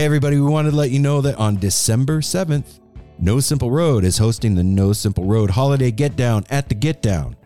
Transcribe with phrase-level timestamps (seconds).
[0.00, 2.80] Hey, everybody, we wanted to let you know that on December 7th,
[3.18, 7.02] No Simple Road is hosting the No Simple Road Holiday Get Down at the Get
[7.02, 7.36] Down.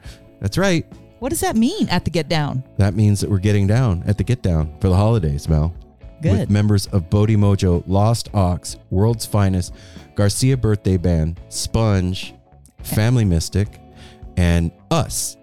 [0.40, 0.86] That's right.
[1.18, 2.62] What does that mean at the get down?
[2.78, 5.74] That means that we're getting down at the Get Down for the holidays, Mel.
[6.22, 6.30] Good.
[6.30, 9.74] With members of Bodhi Mojo, Lost Ox, World's Finest,
[10.14, 12.34] Garcia Birthday Band, Sponge,
[12.84, 13.80] Family Mystic,
[14.36, 15.36] and us.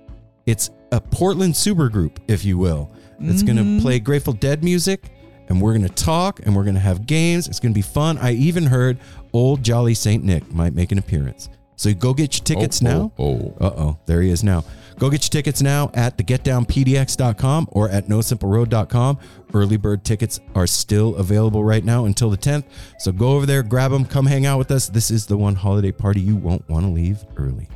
[0.46, 2.90] It's a Portland super group, if you will.
[3.20, 5.12] It's going to play Grateful Dead music,
[5.52, 7.48] and we're going to talk, and we're going to have games.
[7.50, 8.18] It's going to be fun.
[8.18, 8.98] I even heard
[9.34, 11.50] Old Jolly Saint Nick might make an appearance.
[11.76, 13.12] So go get your tickets Oh, now.
[13.20, 14.64] oh, Uh oh, there he is now.
[14.98, 19.18] Go get your tickets now at thegetdownpdx.com or at nosimpleroad.com.
[19.54, 22.64] Early bird tickets are still available right now until the 10th.
[23.00, 24.88] So go over there, grab them, come hang out with us.
[24.90, 27.68] This is the one holiday party you won't want to leave early.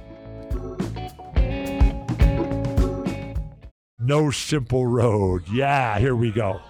[4.00, 5.44] No simple road.
[5.51, 6.61] Yeah, here we go.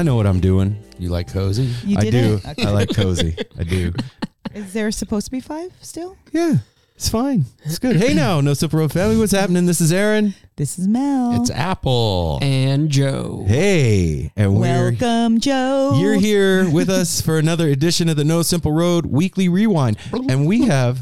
[0.00, 0.82] I know what I'm doing.
[0.98, 1.64] You like cozy?
[1.84, 2.34] You I did do.
[2.42, 2.48] it?
[2.48, 2.64] Okay.
[2.66, 3.36] I like cozy.
[3.58, 3.92] I do.
[4.54, 6.16] Is there supposed to be five still?
[6.32, 6.54] Yeah,
[6.96, 7.44] it's fine.
[7.64, 7.96] It's good.
[7.96, 9.18] Hey now, No Simple Road family.
[9.18, 9.66] What's happening?
[9.66, 10.32] This is Aaron.
[10.56, 11.38] This is Mel.
[11.42, 12.38] It's Apple.
[12.40, 13.44] and Joe.
[13.46, 14.32] Hey.
[14.36, 15.98] And we're Welcome, Joe.
[16.00, 19.98] You're here with us for another edition of the No Simple Road Weekly Rewind.
[20.30, 21.00] And we have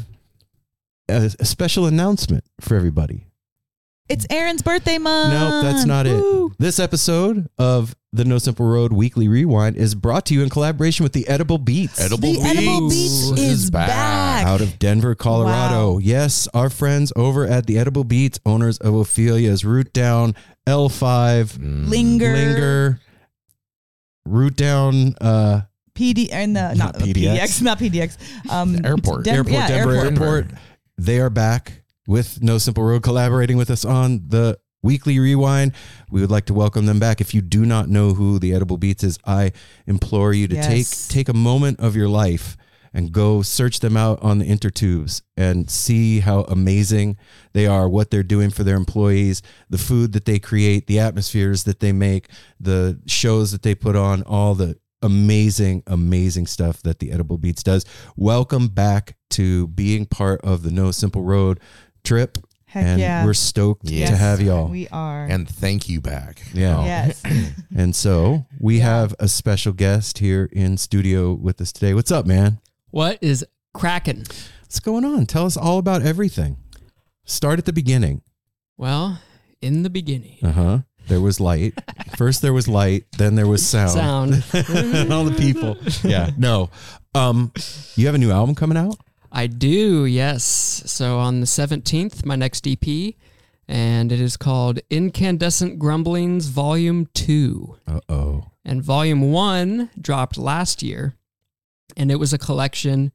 [1.07, 3.27] a, a special announcement for everybody.
[4.09, 5.31] It's Aaron's birthday month.
[5.33, 6.47] No, that's not Woo.
[6.47, 6.53] it.
[6.57, 11.03] This episode of the No Simple Road Weekly Rewind is brought to you in collaboration
[11.03, 11.99] with the Edible Beats.
[12.01, 14.45] Edible The Edible Beats Beats is back.
[14.45, 15.93] out of Denver, Colorado.
[15.93, 15.97] Wow.
[15.99, 20.33] Yes, our friends over at the Edible Beats, owners of Ophelia's Root Down,
[20.67, 22.33] L5, Linger.
[22.33, 22.99] Linger,
[24.25, 25.61] Root Down, uh,
[25.93, 27.37] PD and the not, Not PDX.
[27.37, 28.51] PDX, not PDX.
[28.51, 29.25] Um, Airport.
[29.25, 30.21] Denver, Airport, yeah, Denver airport.
[30.45, 30.45] Airport.
[30.97, 35.73] They are back with No Simple Road collaborating with us on the weekly rewind.
[36.09, 37.21] We would like to welcome them back.
[37.21, 39.51] If you do not know who the Edible Beats is, I
[39.87, 41.07] implore you to Yes.
[41.07, 42.55] take take a moment of your life
[42.93, 47.17] and go search them out on the intertubes and see how amazing
[47.53, 51.65] they are, what they're doing for their employees, the food that they create, the atmospheres
[51.65, 52.27] that they make,
[52.59, 57.63] the shows that they put on, all the amazing, amazing stuff that the Edible Beats
[57.63, 57.85] does.
[58.15, 61.59] Welcome back to being part of the No Simple Road
[62.03, 62.37] trip.
[62.69, 63.25] Heck and yeah.
[63.25, 64.11] we're stoked Yes.
[64.11, 64.67] to have y'all.
[64.67, 65.25] We are.
[65.25, 66.41] And thank you back.
[66.53, 66.83] Yeah.
[66.85, 67.23] Yes.
[67.75, 68.83] And so we Yeah.
[68.85, 71.93] have a special guest here in studio with us today.
[71.95, 72.59] What's up, man?
[72.91, 73.43] What is
[73.73, 74.25] cracking?
[74.61, 75.25] What's going on?
[75.25, 76.57] Tell us all about everything.
[77.25, 78.21] Start at the beginning.
[78.77, 79.19] Well,
[79.61, 80.77] in the beginning, Uh huh.
[81.07, 81.73] There was light.
[82.17, 83.91] First there was light, then there was sound.
[83.91, 84.43] sound.
[84.53, 85.75] and all the people.
[86.03, 86.29] Yeah.
[86.37, 86.69] No.
[87.15, 87.51] Um,
[87.95, 88.95] you have a new album coming out?
[89.31, 90.43] I do, yes.
[90.85, 93.13] So on the 17th, my next EP,
[93.67, 97.77] and it is called Incandescent Grumblings Volume 2.
[97.87, 98.45] Uh oh.
[98.65, 101.15] And Volume 1 dropped last year,
[101.95, 103.11] and it was a collection.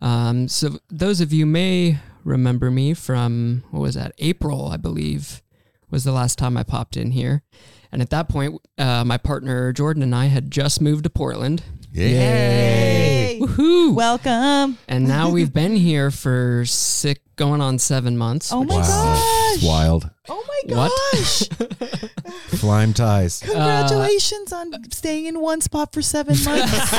[0.00, 4.12] Um, so those of you may remember me from what was that?
[4.18, 5.42] April, I believe,
[5.90, 7.42] was the last time I popped in here.
[7.90, 11.62] And at that point, uh, my partner Jordan and I had just moved to Portland.
[11.92, 13.07] Yay.
[13.38, 13.44] Hey.
[13.46, 13.94] Woohoo!
[13.94, 14.78] Welcome.
[14.88, 18.52] and now we've been here for six, going on seven months.
[18.52, 19.54] Oh my which is- gosh.
[19.54, 20.10] It's wild.
[20.28, 20.92] Oh my What?
[21.12, 21.48] gosh.
[22.60, 23.42] Flyme ties.
[23.42, 26.92] Uh, Congratulations on staying in one spot for seven months.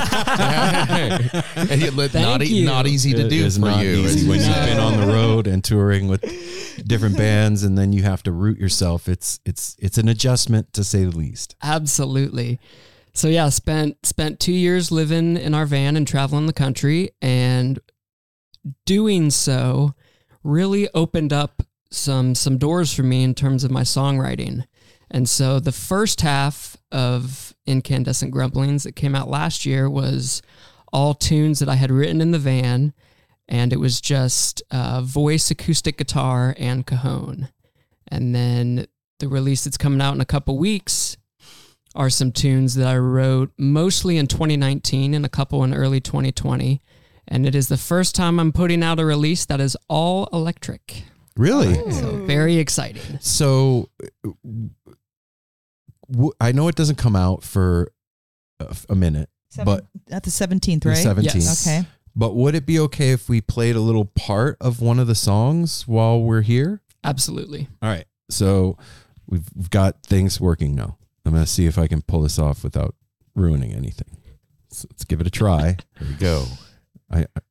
[1.55, 2.65] and yet, let- Thank not, e- you.
[2.65, 3.91] not easy to It do is for not you.
[3.97, 6.21] easy when you've been on the road and touring with
[6.87, 9.07] different bands, and then you have to root yourself.
[9.09, 11.55] It's it's it's an adjustment to say the least.
[11.61, 12.59] Absolutely.
[13.13, 17.79] So yeah, spent spent two years living in our van and traveling the country, and
[18.85, 19.93] doing so
[20.43, 24.65] really opened up some some doors for me in terms of my songwriting.
[25.11, 30.41] And so the first half of Incandescent Grumblings that came out last year was
[30.93, 32.93] all tunes that I had written in the van,
[33.47, 37.49] and it was just uh, voice, acoustic guitar, and cajon.
[38.07, 38.85] And then
[39.19, 41.17] the release that's coming out in a couple weeks
[41.95, 46.81] are some tunes that I wrote mostly in 2019 and a couple in early 2020.
[47.27, 51.03] And it is the first time I'm putting out a release that is all electric.
[51.37, 51.75] Really?
[51.91, 53.19] So very exciting.
[53.21, 53.89] So,
[56.11, 57.91] w- I know it doesn't come out for
[58.59, 59.29] a, a minute,
[59.63, 60.97] but At the 17th, the right?
[60.97, 61.35] seventeenth.
[61.35, 61.67] Yes.
[61.67, 61.87] Okay.
[62.15, 65.15] But would it be okay if we played a little part of one of the
[65.15, 66.81] songs while we're here?
[67.03, 67.69] Absolutely.
[67.81, 68.05] All right.
[68.29, 68.77] So
[69.27, 70.97] we've, we've got things working now.
[71.29, 72.95] I'm gonna see if I can pull this off without
[73.35, 74.17] ruining anything.
[74.71, 75.77] So let's give it a try.
[75.99, 76.45] Here we go.
[77.11, 77.41] I, I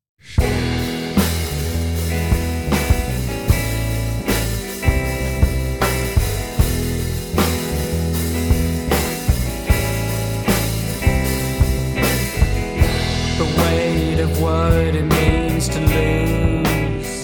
[13.36, 17.22] the weight of what it means to lose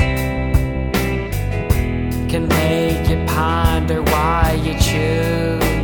[2.31, 5.84] can make you ponder why you choose.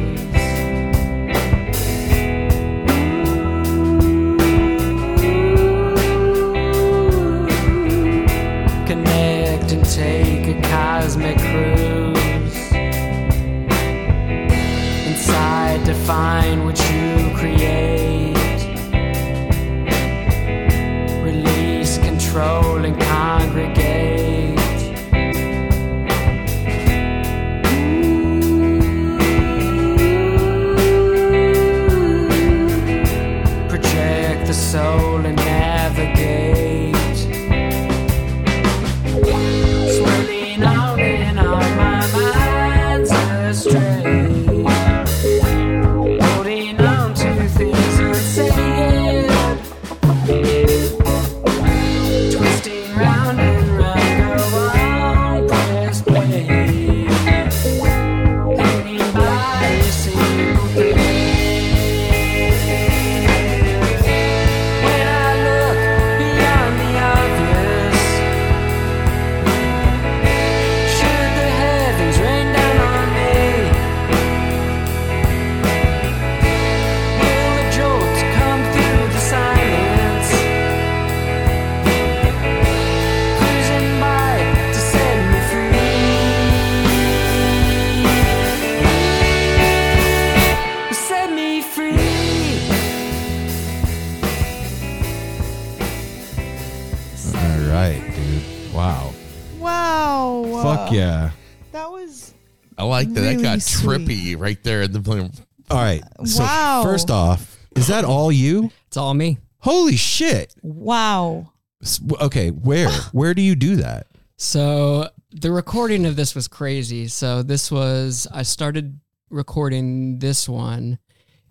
[104.41, 105.31] Right there in the plane.
[105.71, 106.03] All right.
[106.25, 106.83] So Wow.
[106.83, 108.73] first off, is that all you?
[108.89, 109.39] It's all me.
[109.59, 110.55] Holy shit.
[110.63, 111.53] wow.
[111.83, 112.91] S- Okay, where?
[113.13, 114.07] Where do you do that?
[114.37, 117.07] So the recording of this was crazy.
[117.09, 118.99] So this was I started
[119.31, 120.99] recording this one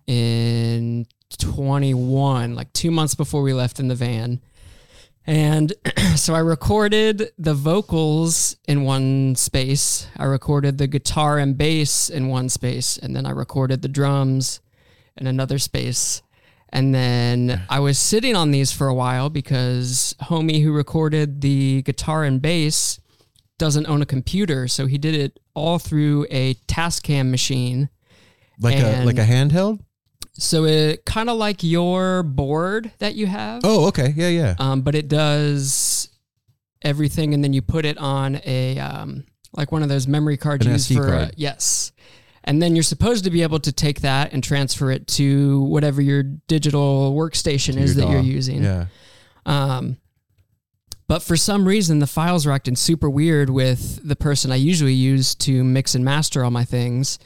[0.08, 1.06] in
[1.38, 4.42] 21, like 2 months before we left in the van.
[5.30, 5.74] And
[6.16, 10.08] so I recorded the vocals in one space.
[10.18, 14.60] I recorded the guitar and bass in one space and then I recorded the drums
[15.16, 16.24] in another space.
[16.70, 21.84] And then I was sitting on these for a while because homie who recorded the
[21.84, 23.00] guitar and bass
[23.60, 27.90] doesn't own a computer, so he did it all through a Tascam machine.
[28.60, 29.80] Like a like a handheld?
[30.34, 34.14] So it kind of like your board that you have, Oh, okay.
[34.16, 34.56] Yeah, yeah.
[34.60, 36.10] um, but it does
[36.82, 40.66] everything, and then you put it on a um, like one of those memory cards
[40.66, 41.92] An used SD for uh, yes.
[42.46, 46.02] And then you're supposed to be able to take that and transfer it to whatever
[46.02, 48.28] your digital workstation is Your that you're DAW.
[48.28, 48.64] using.
[48.64, 48.86] Yeah.
[49.46, 49.98] Um,
[51.08, 54.94] But for some reason, the files were acting super weird with the person I usually
[54.94, 57.20] use to mix and master all my things.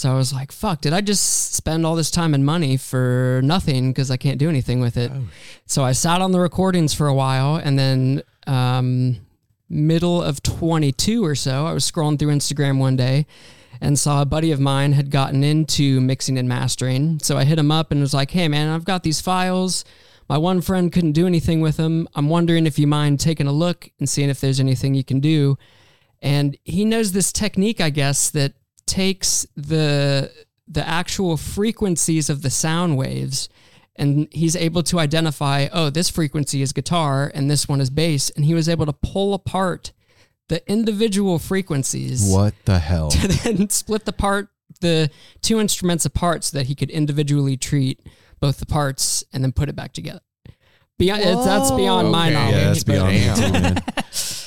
[0.00, 3.42] So I was like, fuck, did I just spend all this time and money for
[3.44, 5.12] nothing because I can't do anything with it?
[5.66, 9.18] So I sat on the recordings for a while and then um,
[9.68, 13.26] middle of 22 or so, I was scrolling through Instagram one day
[13.78, 17.18] and saw a buddy of mine had gotten into mixing and mastering.
[17.20, 19.84] So I hit him up and was like, hey, man, I've got these files.
[20.30, 22.08] My one friend couldn't do anything with them.
[22.14, 25.20] I'm wondering if you mind taking a look and seeing if there's anything you can
[25.20, 25.58] do.
[26.22, 28.54] And he knows this technique, I guess, that
[28.90, 30.32] takes the
[30.66, 33.48] the actual frequencies of the sound waves
[33.96, 38.30] and he's able to identify, oh, this frequency is guitar and this one is bass.
[38.30, 39.92] And he was able to pull apart
[40.48, 43.10] the individual frequencies What the hell?
[43.10, 44.48] to then split the part
[44.80, 45.10] the
[45.42, 48.00] two instruments apart so that he could individually treat
[48.40, 50.20] both the parts and then put it back together.
[51.00, 52.34] Beyond it's, that's beyond my Okay.
[52.34, 52.54] knowledge.
[52.54, 53.74] Yeah, that's but- beyond me too, man.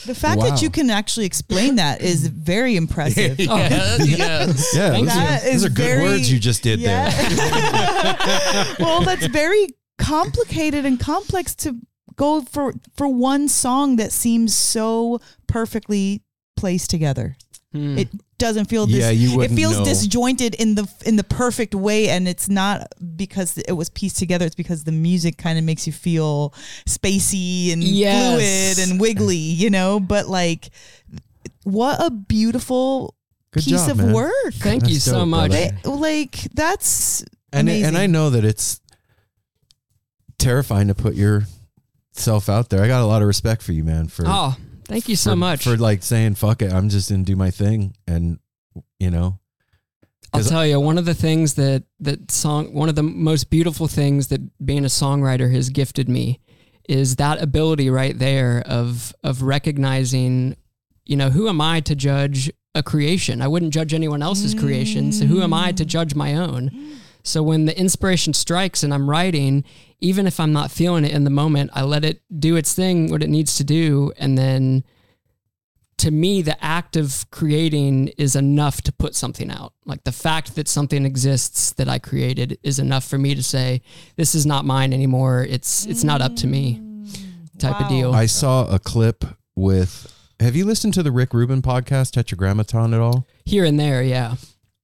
[0.05, 0.49] The fact Wow.
[0.49, 3.39] that you can actually explain that is very impressive.
[3.39, 4.75] yeah, yes.
[4.75, 5.21] Yeah, Thank those, you.
[5.23, 7.09] are, those is are good very- words you just did there.
[7.09, 8.73] Yeah.
[8.79, 9.67] well, that's very
[9.97, 11.77] complicated and complex to
[12.15, 16.21] go for for one song that seems so perfectly
[16.57, 17.35] placed together.
[17.71, 17.97] Hmm.
[17.97, 18.09] It
[18.47, 19.85] doesn't feel dis- Yeah, you it feels know.
[19.85, 24.45] disjointed in the in the perfect way and it's not because it was pieced together
[24.45, 26.53] it's because the music kind of makes you feel
[26.85, 28.75] spacey and Yes.
[28.75, 30.69] fluid and wiggly you know but like
[31.63, 33.15] what a beautiful
[33.51, 34.13] Good piece job, of man.
[34.13, 35.51] work Thank That's you so dope, much.
[35.51, 35.77] brother.
[35.83, 37.23] They- like that's
[37.53, 37.97] and it- and.
[37.97, 38.81] I know that it's
[40.37, 42.83] terrifying to put yourself out there.
[42.83, 44.07] I got a lot of respect for you, man.
[44.07, 44.55] For Oh,
[44.93, 45.63] thank you so for- much.
[45.63, 48.39] for like saying "fuck it," I'm just gonna do my thing, and
[48.99, 49.39] you know,
[50.33, 53.87] I'll tell you one of the things that that song one of the most beautiful
[53.87, 56.39] things that being a songwriter has gifted me
[56.89, 60.55] is that ability right there of of recognizing
[61.05, 63.41] you know who am I to judge a creation?
[63.41, 65.87] I wouldn't judge anyone else's creation so who am I to mm.
[65.87, 66.97] judge my own mm.
[67.23, 69.63] So when the inspiration strikes and I'm writing
[69.99, 73.09] even if I'm not feeling it in the moment I let it do its thing
[73.09, 74.83] what it needs to do and then
[76.03, 79.73] to me, the act of creating is enough to put something out.
[79.85, 83.81] Like the fact that something exists that I created is enough for me to say,
[84.17, 85.45] this is not mine anymore.
[85.47, 86.81] It's it's not up to me.
[86.81, 87.59] Mm.
[87.59, 88.13] Type of deal.
[88.13, 89.23] I saw a clip
[89.55, 90.09] with.
[90.39, 93.25] Have you listened to the Rick Rubin podcast, Tetragrammaton, at all?
[93.45, 94.35] Here and there, yeah.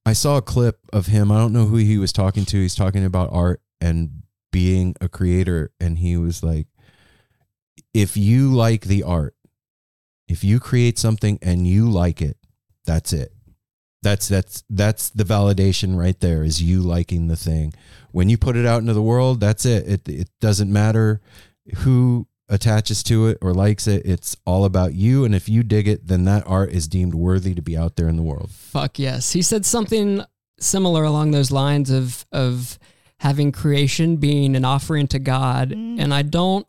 [0.06, 1.30] I saw a clip of him.
[1.30, 2.56] I don't know who he was talking to.
[2.56, 5.72] He's talking about art and being a creator.
[5.80, 6.66] And he was like,
[7.92, 9.34] if you like the art,
[10.28, 12.36] if you create something and you like it,
[12.84, 13.32] that's it.
[14.02, 17.74] That's that's that's the validation right there is you liking the thing.
[18.12, 19.86] When you put it out into the world, that's it.
[19.86, 21.20] It it doesn't matter
[21.78, 24.04] who attaches to it or likes it.
[24.04, 27.54] It's all about you and if you dig it, then that art is deemed worthy
[27.54, 28.50] to be out there in the world.
[28.50, 29.32] Fuck yes.
[29.32, 30.22] He said something
[30.58, 32.78] similar along those lines of of
[33.20, 35.70] having creation being an offering to God.
[35.70, 36.00] Mm.
[36.00, 36.66] And I don't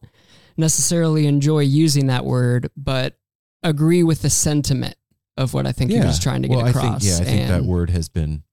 [0.57, 3.17] necessarily enjoy using that word, but
[3.63, 4.95] agree with the sentiment
[5.37, 6.85] of what I think he was trying to get well, across.
[6.85, 8.43] I think yeah, I think that word has been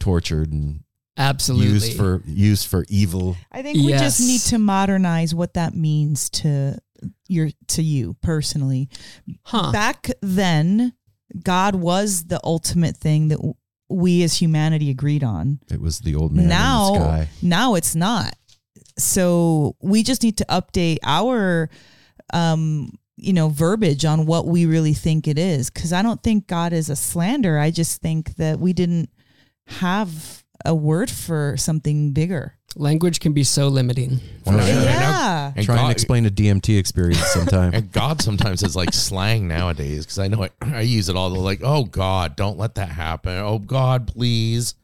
[0.00, 0.80] tortured and
[1.16, 3.36] absolutely used for used for evil.
[3.52, 6.78] I think we just need to modernize what that means to
[7.28, 8.88] your to you personally.
[9.42, 9.72] huh.
[9.72, 10.94] Back then,
[11.42, 13.54] God was the ultimate thing that w-
[13.88, 15.60] we as humanity agreed on.
[15.70, 17.28] It was the old man in the now, sky.
[17.42, 18.34] now it's not.
[18.98, 21.68] So we just need to update our,
[22.32, 25.68] um, you know, verbiage on what we really think it is.
[25.68, 27.58] Because I don't think God is a slander.
[27.58, 29.10] I just think that we didn't
[29.66, 32.54] have a word for something bigger.
[32.76, 34.20] Language can be so limiting.
[34.46, 34.66] Oh, Yeah.
[34.66, 34.82] yeah.
[34.84, 35.52] Yeah.
[35.56, 37.72] And Try and explain a DMT experience sometime.
[37.74, 41.30] And God sometimes is like slang nowadays because I know I, I use it all.
[41.30, 43.38] They're like, oh God, don't let that happen.
[43.38, 44.74] Oh God, please.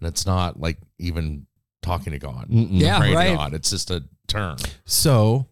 [0.00, 1.46] And it's not like even
[1.82, 2.48] talking to God.
[2.48, 2.68] Mm-mm.
[2.72, 3.36] Yeah, Praying right.
[3.36, 3.52] God.
[3.54, 4.56] It's just a term.
[4.86, 5.46] So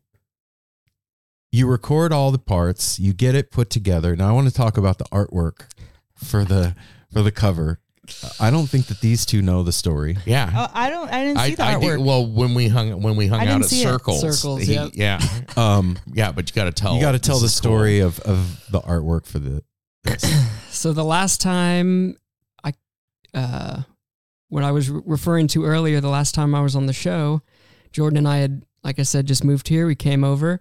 [1.50, 4.16] you record all the parts, you get it put together.
[4.16, 5.66] Now I want to talk about the artwork
[6.14, 6.74] for the
[7.12, 7.80] for the cover.
[8.40, 10.16] I don't think that these two know the story.
[10.26, 10.50] Yeah.
[10.54, 11.08] Oh, I don't.
[11.08, 11.96] I didn't see I, the I artwork.
[11.98, 13.84] do, well when we hung when we hung I out didn't at see it.
[13.84, 14.90] circles, Circles, he- yep.
[14.94, 15.20] yeah,
[15.56, 17.70] Um, yeah, but you got to tell you got to tell this the is cool.
[17.78, 19.62] story of of the artwork for the.
[20.70, 22.16] So the last time
[22.64, 22.72] I,
[23.34, 23.82] uh,
[24.48, 27.42] what I was re- referring to earlier, the last time I was on the show,
[27.92, 29.86] Jordan and I had, like I said, just moved here.
[29.86, 30.60] We came over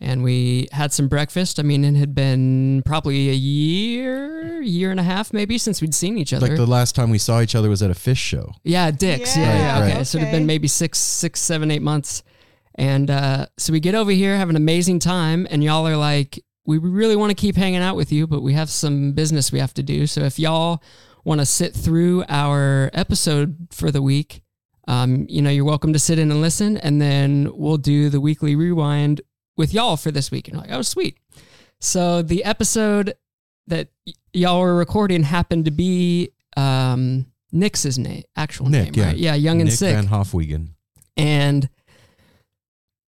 [0.00, 1.58] and we had some breakfast.
[1.58, 5.94] I mean, it had been probably a year, year and a half maybe since we'd
[5.94, 6.48] seen each other.
[6.48, 8.52] Like the last time we saw each other was at a Phish show.
[8.64, 9.36] Yeah, Dick's.
[9.36, 9.72] Yeah, Yeah, yeah.
[9.72, 9.96] Right, okay.
[9.98, 10.06] right.
[10.06, 12.22] So it'd been maybe six, six, seven, eight months.
[12.76, 16.42] And uh, so we get over here, have an amazing time, and y'all are like,
[16.66, 19.60] we really want to keep hanging out with you, but we have some business we
[19.60, 20.06] have to do.
[20.06, 20.82] So if y'all
[21.22, 24.42] want to sit through our episode for the week,
[24.88, 28.20] um, you know, you're welcome to sit in and listen, and then we'll do the
[28.20, 29.20] weekly rewind
[29.56, 30.48] with y'all for this week.
[30.48, 31.18] And you're like, oh, sweet.
[31.80, 33.14] So the episode
[33.66, 39.06] that y- y'all were recording happened to be um, Nick's name, actual Nick, name, yeah.
[39.06, 39.16] right?
[39.16, 39.94] Yeah, young and Nick sick.
[39.94, 40.70] Van Hofwegen.
[41.16, 41.68] And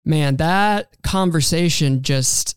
[0.06, 2.56] man, that conversation just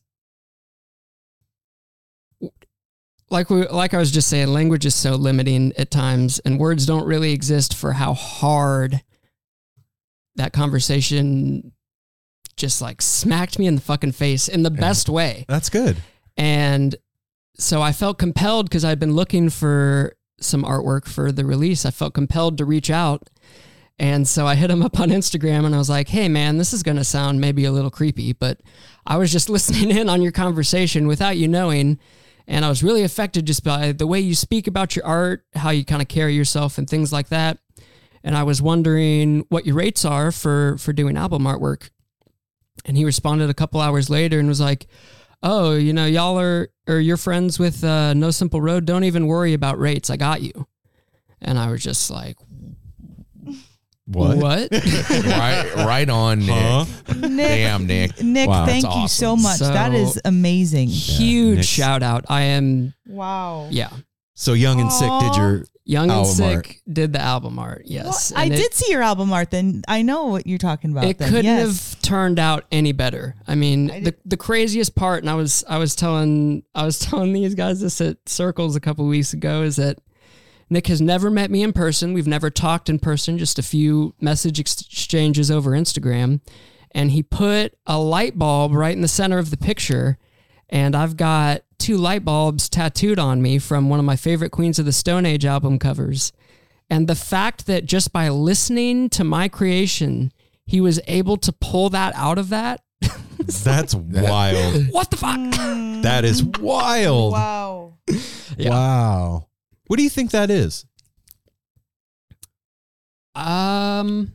[3.31, 6.87] like we like I was just saying, language is so limiting at times, and words
[6.87, 9.03] don't really exist for how hard
[10.37, 11.73] that conversation
[12.57, 15.45] just like smacked me in the fucking face in the best way.
[15.49, 15.97] That's good.
[16.37, 16.95] And
[17.57, 21.87] so I felt compelled because I'd been looking for some artwork for the release.
[21.87, 23.29] I felt compelled to reach out.
[23.99, 26.73] And so I hit him up on Instagram and I was like, hey, man, this
[26.73, 28.61] is going to sound maybe a little creepy, but
[29.07, 31.99] I was just listening in on your conversation without you knowing.
[32.47, 35.71] And I was really affected just by the way you speak about your art, how
[35.71, 37.59] you kind of carry yourself and things like that.
[38.25, 41.91] And I was wondering what your rates are for for doing album artwork.
[42.85, 44.87] And he responded a couple hours later and was like,
[45.43, 48.85] "Oh, you know, y'all are or you're friends with uh, No Simple Road.
[48.87, 50.11] Don't even worry about rates.
[50.11, 50.67] I got you."
[51.41, 52.37] And I was just like,
[54.07, 54.37] What?
[54.39, 54.69] "What?"
[55.11, 56.49] right, right on, Nick.
[56.51, 56.85] Huh?
[57.17, 58.21] Nick, Damn, Nick.
[58.23, 58.67] Nick, Wow.
[58.67, 59.61] thank That's you so much.
[59.61, 60.89] that So- is amazing.
[60.89, 62.25] Huge Nick's- shout out.
[62.29, 63.69] I am, Wow.
[63.71, 63.91] yeah,
[64.35, 66.77] So young and sick did your young and Album sick art.
[66.93, 67.83] did the album art.
[67.87, 69.51] Yes, I it- did see your album art.
[69.51, 71.05] Then I know what you're talking about.
[71.05, 71.29] it then.
[71.29, 71.93] couldn't yes.
[71.95, 73.35] have turned out any better.
[73.47, 76.99] I mean, I the the craziest part, and I was I was telling I was
[77.01, 79.99] telling these guys this at Circles a couple weeks ago, is that
[80.71, 82.13] Nick has never met me in person.
[82.15, 86.41] We've never talked in person, just a few message ex- exchanges over Instagram.
[86.93, 90.19] And he put a light bulb right in the center of the picture.
[90.69, 94.79] And I've got two light bulbs tattooed on me from one of my favorite Queens
[94.79, 96.33] of the Stone Age album covers.
[96.89, 100.33] And the fact that just by listening to my creation,
[100.65, 102.83] he was able to pull that out of that.
[103.65, 104.87] That's wild.
[104.93, 105.41] What the fuck?
[106.03, 107.33] that is wild.
[107.33, 107.95] Wow.
[108.57, 108.71] Yeah.
[108.71, 109.49] Wow.
[109.89, 110.87] What do you think that is?
[113.35, 114.33] Um,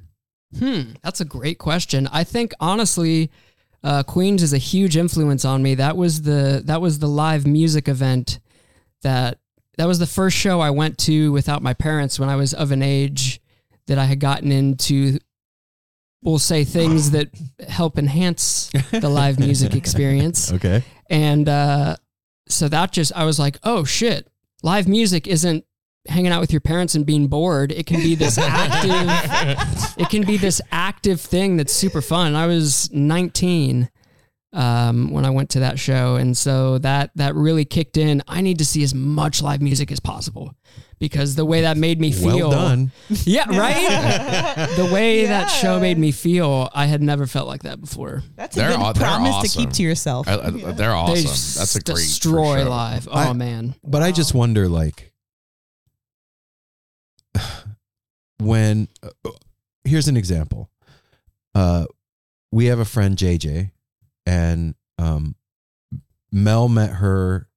[0.57, 2.07] hmm, that's a great question.
[2.11, 3.31] I think honestly,
[3.83, 5.75] uh, Queens is a huge influence on me.
[5.75, 8.39] That was the that was the live music event
[9.03, 9.39] that
[9.77, 12.71] that was the first show I went to without my parents when I was of
[12.71, 13.39] an age
[13.87, 15.19] that I had gotten into.
[16.23, 17.29] We'll say things that
[17.69, 20.51] help enhance the live music experience.
[20.51, 20.83] Okay.
[21.09, 21.97] And uh,
[22.49, 24.27] so that just, I was like, oh shit,
[24.63, 25.63] live music isn't
[26.07, 27.71] hanging out with your parents and being bored.
[27.71, 32.35] It can be this active, it can be this active thing that's super fun.
[32.35, 33.89] I was 19
[34.53, 36.15] um, when I went to that show.
[36.15, 38.23] And so that, that really kicked in.
[38.27, 40.55] I need to see as much live music as possible
[40.99, 42.49] because the way that made me feel.
[42.49, 42.91] Well done.
[43.23, 44.67] Yeah, right?
[44.75, 48.23] the way that show made me feel, I had never felt like that before.
[48.35, 50.27] That's a They're good aw- they're promise to keep to yourself.
[50.27, 51.15] I, I, they're awesome.
[51.15, 52.69] They That's a great destroy show.
[52.69, 53.07] live.
[53.11, 53.75] Oh I- man.
[53.83, 55.06] But I just wonder, like,
[58.39, 59.31] when uh,
[59.83, 60.69] here's an example.
[61.55, 61.85] Uh,
[62.51, 63.71] we have a friend JJ,
[64.25, 65.35] and um,
[66.31, 67.47] Mel met her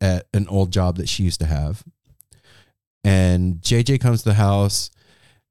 [0.00, 1.84] at an old job that she used to have,
[3.04, 4.90] and JJ comes to the house,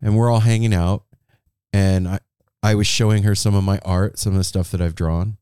[0.02, 1.04] and we're all hanging out,
[1.72, 2.20] and I
[2.62, 5.38] I was showing her some of my art, some of the stuff that I've drawn,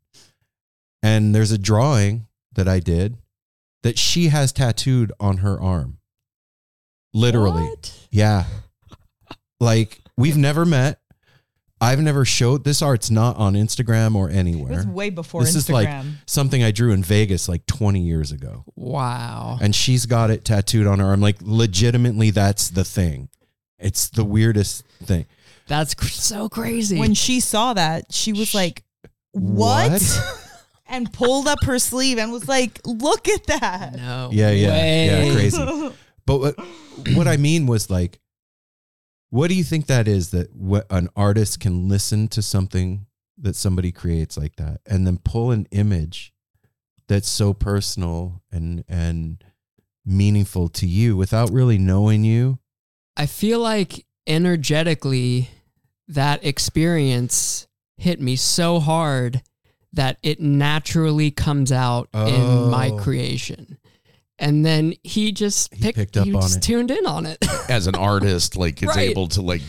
[1.01, 3.17] and there's a drawing that I did
[3.83, 5.99] that she has tattooed on her arm.
[7.13, 7.69] Literally.
[8.12, 8.45] Yeah.
[9.59, 10.99] Like we've never met.
[11.79, 14.77] I've never showed this art's not on Instagram or It anywhere.
[14.77, 15.87] was way before This is like
[16.25, 18.63] something I drew in Vegas like 20 years ago.
[18.75, 19.59] Wow.
[19.61, 21.21] And she's got it tattooed on her arm.
[21.21, 23.29] Like legitimately that's the thing.
[23.77, 25.27] It's the weirdest thing.
[25.67, 26.97] That's cr- so crazy.
[26.97, 28.83] when she saw that, she was like,
[29.33, 30.01] "What?"
[30.87, 34.29] and pulled up her sleeve and was like, "Look at that." no.
[34.31, 34.69] Yeah, yeah.
[34.69, 35.05] way.
[35.27, 35.91] Yeah, crazy.
[36.25, 36.55] But what,
[37.13, 38.19] what I mean was like,
[39.29, 43.05] what do you think that is that what an artist can listen to something
[43.37, 46.33] that somebody creates like that and then pull an image
[47.07, 49.43] that's so personal and and
[50.05, 52.59] meaningful to you without really knowing you?
[53.17, 55.49] I feel like energetically
[56.07, 59.41] that experience hit me so hard
[59.93, 62.97] that it naturally comes out in my Oh.
[62.97, 63.77] creation.
[64.39, 66.62] And then he just He picked, picked up he on just it.
[66.63, 67.38] tuned in on it.
[67.69, 69.10] As an artist, like it's Right.
[69.10, 69.62] able to like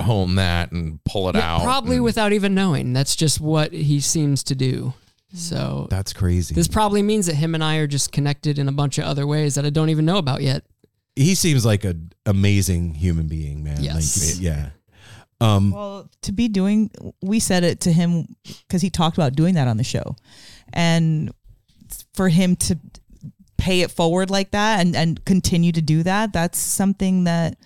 [0.00, 1.62] hone that and pull it Yeah, out.
[1.62, 2.92] probably and- without even knowing.
[2.92, 4.94] That's just what he seems to do.
[5.34, 6.54] So That's crazy.
[6.54, 9.26] this probably means that him and I are just connected in a bunch of other
[9.26, 10.64] ways that I don't even know about yet.
[11.16, 13.82] he seems like an amazing human being, man.
[13.82, 14.34] Yes.
[14.36, 14.70] Like, yeah.
[15.40, 16.90] Um, Well, to be doing,
[17.22, 18.26] we said it to him
[18.66, 20.14] because he talked about doing that on the show,
[20.72, 21.32] and
[22.14, 22.78] for him to
[23.58, 27.58] pay it forward like that and and continue to do that, that's something that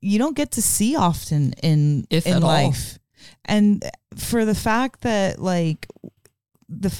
[0.00, 2.48] you don't get to see often in If in at all.
[2.48, 2.98] life.
[3.44, 3.84] And
[4.16, 5.86] for the fact that like
[6.68, 6.92] the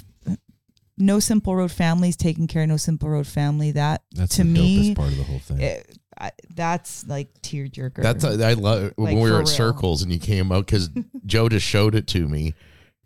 [0.99, 4.49] no simple road families taking care of no simple road family that that's to the
[4.51, 5.61] me dopest part of the whole thing.
[5.61, 8.03] it, I, that's like tearjerker.
[8.03, 9.40] That's I love when Like, we for were real.
[9.40, 10.90] at circles and you came out because
[11.27, 12.53] Joe just showed it to me,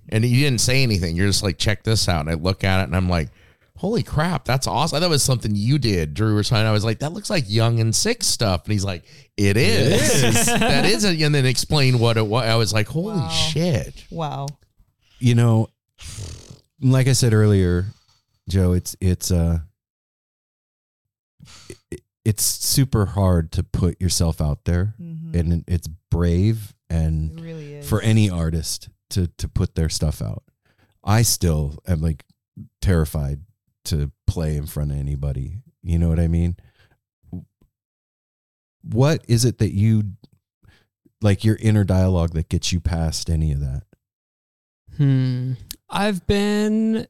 [0.08, 1.14] and you didn't say anything.
[1.14, 3.28] You're just like, check this out, and I look at it and I'm like,
[3.84, 4.96] holy crap, that's awesome.
[4.96, 6.14] I thought it was something you did.
[6.14, 6.66] Drew was trying.
[6.66, 9.04] I was like, that looks like Young and Sick stuff, and he's like,
[9.36, 10.46] it is.
[10.46, 12.44] that is, a, and then explain what it was.
[12.46, 13.28] I was like, holy Wow.
[13.28, 14.06] shit.
[14.10, 14.46] wow.
[15.18, 15.68] you know,
[16.80, 17.86] like I said earlier,
[18.48, 19.58] Joe, it's it's uh
[21.90, 25.34] it- it's super hard to put yourself out there Mhm.
[25.38, 30.42] and it's brave and It really for any artist to to put their stuff out.
[31.02, 32.24] I still am like
[32.80, 33.40] terrified
[33.84, 35.62] to play in front of anybody.
[35.82, 36.56] You know what I mean?
[38.82, 40.02] What is it that you
[41.20, 43.82] like your inner dialogue that gets you past any of that?
[44.96, 45.52] Hmm.
[45.88, 47.06] I've been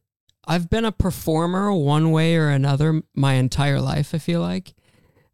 [0.47, 4.75] I've been a performer one way or another my entire life, I feel like.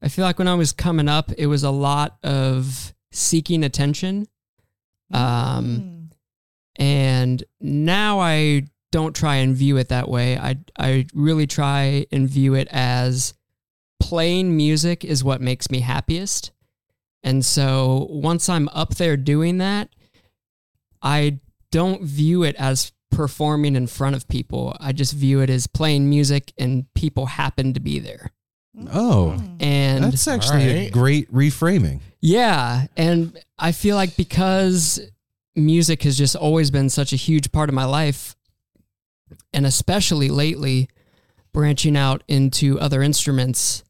[0.03, 4.27] I feel like when I was coming up, it was a lot of seeking attention.
[5.13, 6.11] Um
[6.77, 10.37] and now I don't try and view it that way.
[10.39, 13.35] I I really try and view it as
[14.01, 16.51] playing music is what makes me happiest.
[17.23, 19.91] And so once I'm up there doing that,
[21.03, 21.39] I
[21.71, 24.77] don't view it as performing in front of people.
[24.81, 28.33] I just view it as playing music and people happen to be there.
[28.93, 32.01] Oh, And that's actually a great reframing.
[32.21, 35.01] yeah, and I feel like because
[35.57, 38.37] music has just always been such a huge part of my life,
[39.53, 40.89] and especially lately,
[41.53, 43.85] branching out into other instruments,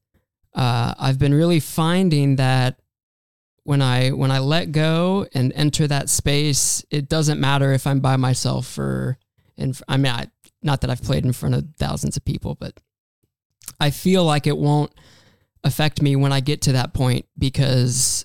[0.55, 2.81] uh, I've been really finding that
[3.65, 8.01] when I when I let go and enter that space, it doesn't matter if I'm
[8.01, 9.19] by myself or
[9.57, 9.75] in.
[9.89, 10.27] I mean, I,
[10.63, 12.81] not that I've played in front of thousands of people, but
[13.79, 14.93] I feel like it won't
[15.63, 18.25] affect me when I get to that point because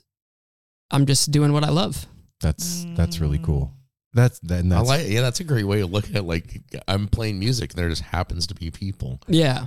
[0.89, 2.07] I'm just doing what I love.
[2.41, 3.74] That's that's really cool.
[4.15, 6.23] That's and I that's like, yeah, that's a great way to look at it.
[6.23, 9.19] Like I'm playing music, and there just happens to be people.
[9.27, 9.65] Yeah.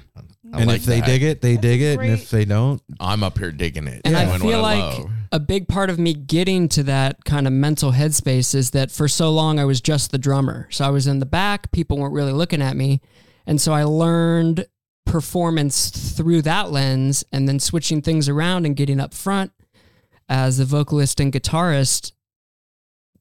[0.53, 1.07] I and like if they that.
[1.07, 3.87] dig it, they That's dig a it, and if they don't, I'm up here digging
[3.87, 4.01] it.
[4.07, 5.11] And I feel what like love.
[5.33, 9.07] a big part of me getting to that kind of mental headspace is that for
[9.07, 10.67] so long I was just the drummer.
[10.71, 13.03] So I was in the back, people weren't really looking at me.
[13.47, 14.67] And so I learned
[15.05, 19.53] performance through that lens and then switching things around and getting up front
[20.29, 22.13] as the vocalist and guitarist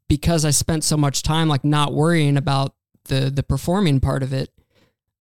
[0.07, 2.73] because I spent so much time like not worrying about
[3.05, 4.51] the the performing part of it.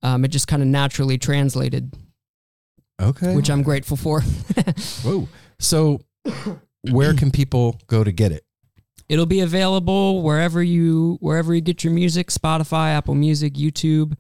[0.03, 1.92] Um, it just kind of naturally translated,
[3.01, 3.35] okay.
[3.35, 4.20] which I'm grateful for.
[5.03, 5.29] Whoa.
[5.59, 6.01] So,
[6.83, 8.44] where can people go to get it?
[9.09, 14.16] It'll be available wherever you wherever you get your music, Spotify, Apple Music, YouTube,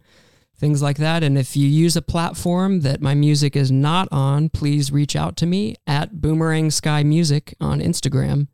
[0.58, 1.22] things like that.
[1.22, 5.36] And if you use a platform that my music is not on, please reach out
[5.38, 8.46] to me at Boomerang Sky Music on Instagram,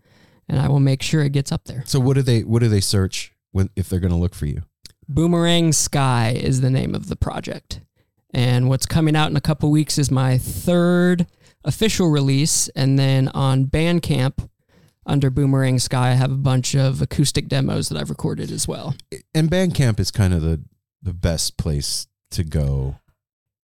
[0.52, 1.82] and I will make sure it gets up there.
[1.86, 4.46] So, what do they what do they search when if they're going to look for
[4.46, 4.62] you?
[5.08, 7.80] Boomerang Sky is the name of the project.
[8.34, 11.26] And what's coming out in a couple weeks is my third
[11.64, 12.68] official release.
[12.70, 14.48] And then on Bandcamp,
[15.04, 18.94] under Boomerang Sky, I have a bunch of acoustic demos that I've recorded as well.
[19.34, 20.60] And Bandcamp is kind of the
[21.02, 22.96] the best place to go.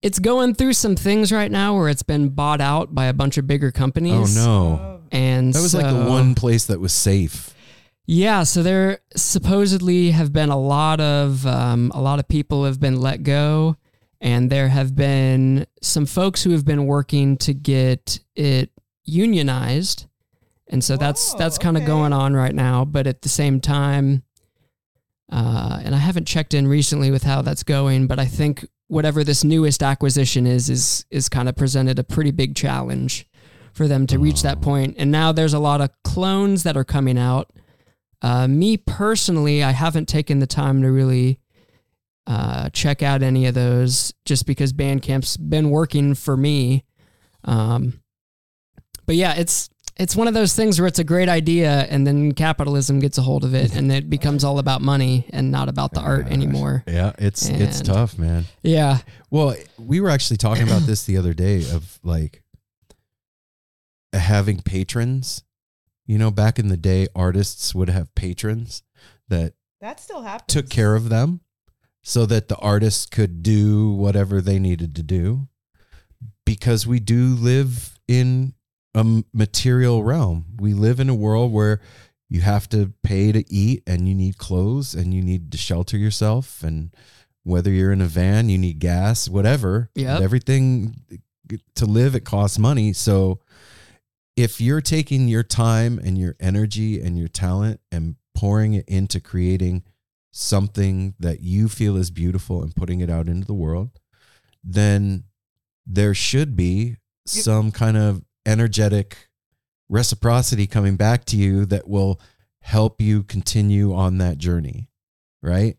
[0.00, 3.36] It's going through some things right now where it's been bought out by a bunch
[3.36, 4.36] of bigger companies.
[4.36, 7.54] Oh no, And that was like the one place that was safe.
[8.10, 12.80] Yeah, so there supposedly have been a lot of um, a lot of people have
[12.80, 13.76] been let go,
[14.18, 18.70] and there have been some folks who have been working to get it
[19.04, 20.06] unionized,
[20.68, 21.86] and so that's that's kind of okay.
[21.86, 22.86] going on right now.
[22.86, 24.22] But at the same time,
[25.30, 29.22] uh, and I haven't checked in recently with how that's going, but I think whatever
[29.22, 33.28] this newest acquisition is is is kind of presented a pretty big challenge
[33.78, 34.60] for them to reach that Oh.
[34.60, 34.96] point.
[34.98, 37.50] And now there's a lot of clones that are coming out.
[38.20, 41.38] Uh, me personally, I haven't taken the time to really
[42.26, 46.84] uh, check out any of those just because Bandcamp's been working for me.
[47.44, 48.00] Um,
[49.06, 52.32] but yeah, it's it's one of those things where it's a great idea and then
[52.32, 55.92] capitalism gets a hold of it and it becomes all about money and not about
[55.92, 56.84] the art anymore.
[56.86, 58.44] Yeah, it's it's tough, man.
[58.62, 58.98] Yeah.
[59.30, 62.42] Well, we were actually talking about this the other day of like
[64.18, 65.42] having patrons.
[66.06, 68.82] You know, back in the day, artists would have patrons
[69.28, 70.46] that That still happens.
[70.52, 71.40] took care of them
[72.02, 75.48] so that the artists could do whatever they needed to do
[76.46, 78.54] because we do live in
[78.94, 80.46] a material realm.
[80.58, 81.80] We live in a world where
[82.30, 85.96] you have to pay to eat and you need clothes and you need to shelter
[85.98, 86.94] yourself and
[87.44, 89.90] whether you're in a van, you need gas, whatever.
[89.94, 90.20] Yep.
[90.22, 90.96] Everything
[91.74, 92.92] to live it costs money.
[92.92, 93.40] So
[94.38, 99.18] if you're taking your time and your energy and your talent and pouring it into
[99.18, 99.82] creating
[100.30, 103.98] something that you feel is beautiful and putting it out into the world,
[104.62, 105.24] then
[105.84, 106.94] there should be
[107.26, 109.28] some kind of energetic
[109.88, 112.20] reciprocity coming back to you that will
[112.60, 114.88] help you continue on that journey.
[115.42, 115.78] Right.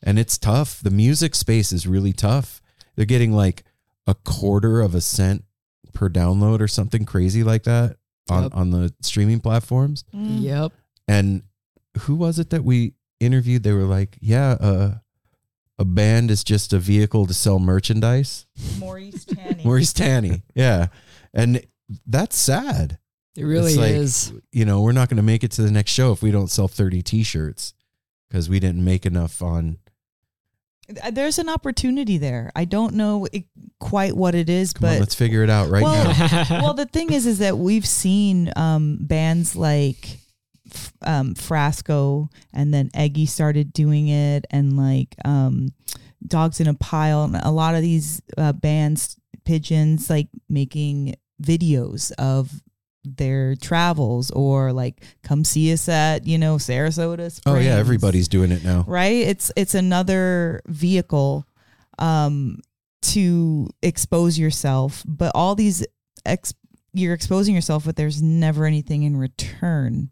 [0.00, 0.78] And it's tough.
[0.80, 2.62] The music space is really tough.
[2.94, 3.64] They're getting like
[4.06, 5.42] a quarter of a cent
[5.96, 7.96] per download or something crazy like that
[8.28, 8.54] on, Yep.
[8.54, 10.04] on the streaming platforms.
[10.14, 10.42] Mm.
[10.42, 10.72] Yep.
[11.08, 11.42] And
[12.00, 13.62] who was it that we interviewed?
[13.62, 14.94] They were like, yeah, uh,
[15.78, 18.46] a band is just a vehicle to sell merchandise.
[18.78, 19.62] Maurice Tanny.
[19.64, 20.42] Maurice Tanny.
[20.54, 20.88] Yeah.
[21.32, 21.64] And
[22.06, 22.98] that's sad.
[23.36, 24.32] It really It's like, is.
[24.52, 26.48] You know, we're not going to make it to the next show if we don't
[26.50, 27.74] sell 30 t shirts
[28.28, 29.78] because we didn't make enough on.
[31.02, 32.50] Uh, There's an opportunity there.
[32.54, 33.44] I don't know it,
[33.80, 36.46] quite what it is, Come on, but let's figure it out right Well- now.
[36.62, 40.18] well, the thing is, is that we've seen um, bands like
[41.02, 45.68] um, Frasco, and then Eggy started doing it, and like um,
[46.26, 52.12] Dogs in a Pile, and a lot of these uh, bands, pigeons, like making videos
[52.12, 52.50] of
[53.06, 57.30] their travels or like come see us at you know Saratoga.
[57.30, 57.56] Springs.
[57.56, 57.76] Oh, yeah.
[57.76, 58.84] Everybody's doing it now.
[58.88, 61.46] right it's it's another vehicle
[61.98, 62.58] um
[63.02, 65.86] to expose yourself but all these
[66.24, 66.52] ex
[66.92, 70.10] you're exposing yourself but there's never anything in return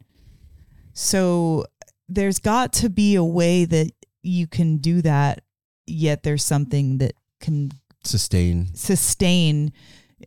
[0.92, 1.64] so
[2.08, 3.90] there's got to be a way that
[4.22, 5.42] you can do that
[5.86, 7.70] yet there's something that can
[8.04, 8.68] Sustain.
[8.74, 9.72] sustain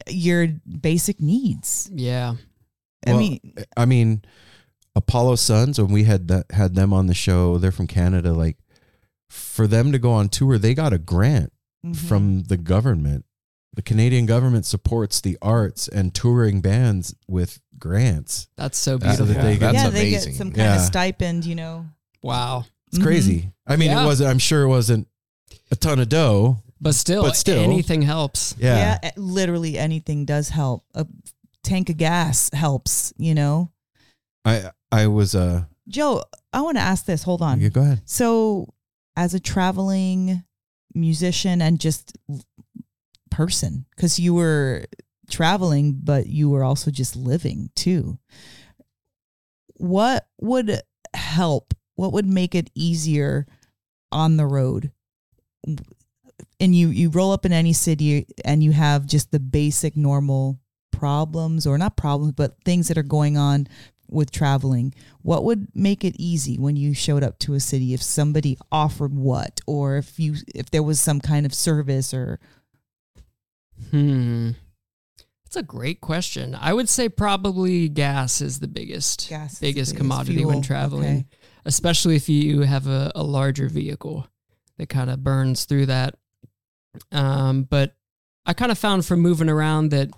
[0.08, 0.47] your
[0.82, 2.36] basic needs yeah.
[3.06, 3.40] I Well, mean
[3.76, 4.24] I mean,
[4.96, 8.34] Apollo Sons, when we had that, had them on the show, they're from Canada.
[8.34, 8.58] Like,
[9.30, 11.52] for them to go on tour, they got a grant
[11.86, 11.96] mhm.
[11.96, 13.26] from the government.
[13.76, 18.48] The Canadian government supports the arts and touring bands with grants.
[18.58, 19.36] That's so That's- beautiful.
[19.42, 21.86] that they get- yeah That's they get some kind of stipend you know
[22.24, 22.66] wow.
[22.88, 23.04] It's Mhm.
[23.04, 23.52] crazy.
[23.68, 24.04] I mean, Yeah.
[24.04, 24.30] it wasn't.
[24.32, 25.08] I'm sure it wasn't
[25.70, 26.64] a ton of dough.
[26.80, 28.56] But still, But still- anything helps.
[28.58, 28.98] Yeah.
[29.04, 30.86] yeah, literally anything does help.
[30.96, 31.06] A
[31.67, 33.71] tank of gas helps, you know.
[34.45, 35.65] I I was uh.
[35.88, 37.23] Joe, I want to ask this.
[37.23, 37.60] Hold on.
[37.60, 38.01] Yeah, go ahead.
[38.06, 38.73] So,
[39.15, 40.43] as a traveling
[40.93, 42.17] musician and just
[43.30, 44.86] person, because you were
[45.30, 48.17] traveling, but you were also just living too.
[49.75, 50.82] What would
[51.13, 51.73] help?
[51.95, 53.45] What would make it easier
[54.12, 54.91] on the road?
[56.60, 60.60] And you you roll up in any city and you have just the basic normal
[60.98, 63.68] problems or not problems but things that are going on
[64.10, 68.02] with traveling what would make it easy when you showed up to a city if
[68.02, 72.40] somebody offered what or if you if there was some kind of service or
[73.92, 74.52] Hmm.
[75.46, 76.56] That's a great question.
[76.60, 81.26] I would say probably gas is the biggest gas biggest biggest commodity when traveling, Okay.
[81.66, 84.28] especially if you have a, a larger vehicle
[84.78, 86.16] that kind of burns through that.
[87.12, 87.96] Um, but
[88.46, 90.10] I kind of found from moving around that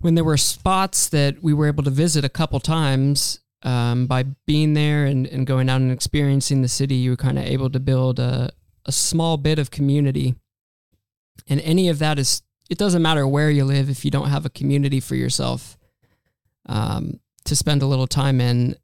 [0.00, 4.24] when there were spots that we were able to visit a couple times, um, by
[4.46, 7.70] being there and, and going out and experiencing the city, you were kind of able
[7.70, 8.50] to build a,
[8.84, 10.34] a small bit of community.
[11.48, 14.46] And any of that is, it doesn't matter where you live if you don't have
[14.46, 15.78] a community for yourself
[16.66, 18.76] um, to spend a little time in,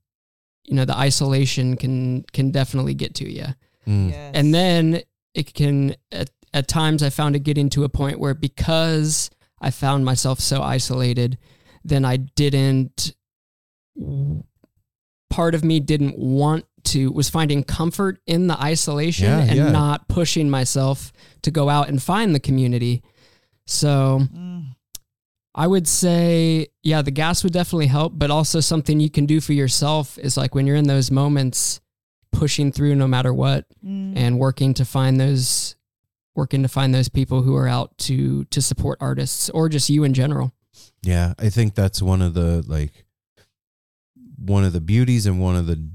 [0.64, 3.46] you know, the isolation can can definitely get to you.
[3.86, 4.12] Mm.
[4.34, 5.02] And then
[5.34, 9.70] it can at, at times I found it getting to a point where because I
[9.70, 11.38] found myself so isolated,
[11.84, 13.14] then I didn't
[15.30, 19.70] part of me didn't want to was finding comfort in the isolation Yeah, and yeah.
[19.70, 23.02] not pushing myself to go out and find the community.
[23.66, 24.74] So Mm.
[25.54, 29.40] I would say, yeah, the gas would definitely help, but also something you can do
[29.40, 31.80] for yourself is like when you're in those moments,
[32.32, 34.16] pushing through no matter what Mm.
[34.16, 35.76] and working to find those
[36.34, 40.04] working to find those people who are out to to support artists or just you
[40.04, 40.52] in general.
[41.02, 43.04] Yeah, I think that's one of the like
[44.36, 45.90] one of the beauties and one of the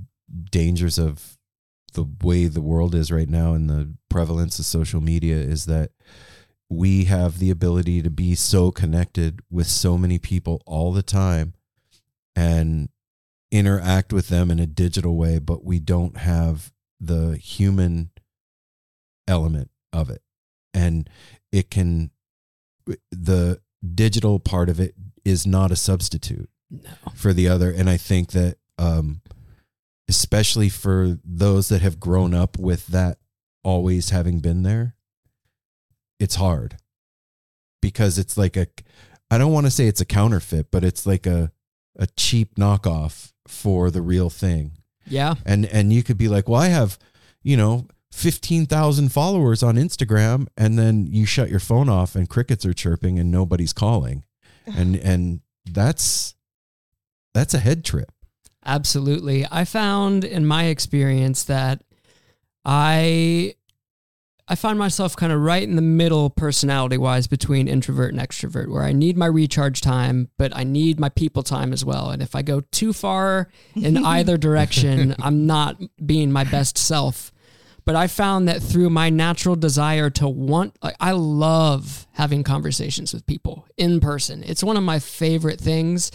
[0.52, 1.38] dangers of
[1.94, 5.92] the way the world is right now and the prevalence of social media is that
[6.70, 11.54] we have the ability to be so connected with so many people all the time
[12.36, 12.90] and
[13.52, 18.10] interact with them in a digital way, but we don't have the human
[19.28, 20.22] element of it.
[20.76, 21.10] And
[21.52, 22.12] it can,
[23.12, 23.62] the
[23.96, 26.90] digital part of it is not a substitute No.
[27.16, 27.72] for the other.
[27.72, 29.22] And I think that, um,
[30.08, 33.18] especially for those that have grown up with that
[33.64, 34.96] always having been there,
[36.20, 36.78] it's hard
[37.82, 38.68] because it's like a,
[39.32, 41.52] I don't want to say it's a counterfeit, but it's like a,
[41.98, 44.74] a cheap knockoff for the real thing.
[45.08, 45.36] Yeah.
[45.46, 46.98] And, and you could be like, well, I have,
[47.44, 52.66] you know, 15,000 followers on Instagram and then you shut your phone off and crickets
[52.66, 54.24] are chirping and nobody's calling.
[54.76, 56.34] And, and that's,
[57.36, 58.12] that's a head trip.
[58.66, 59.46] Absolutely.
[59.52, 61.84] I found in my experience that
[62.66, 63.54] I
[64.48, 68.70] I find myself kind of right in the middle personality wise between introvert and extrovert
[68.70, 72.10] where I need my recharge time, but I need my people time as well.
[72.10, 77.32] And if I go too far in either direction, I'm not being my best self.
[77.86, 83.14] But I found that through my natural desire to want like I love having conversations
[83.14, 84.44] with people in person.
[84.44, 86.12] It's one of my favorite things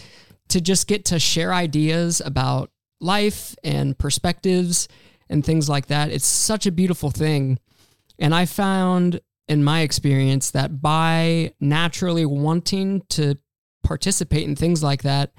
[0.49, 4.89] to just get to share ideas about life and perspectives
[5.29, 6.11] and things like that.
[6.11, 7.57] It's such a beautiful thing.
[8.19, 13.37] And I found in my experience that by naturally wanting to
[13.81, 15.31] participate in things like that,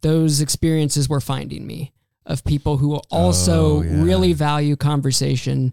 [0.00, 1.92] those experiences were finding me
[2.26, 4.02] of people who also Oh, yeah.
[4.02, 5.72] really value conversation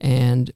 [0.00, 0.50] and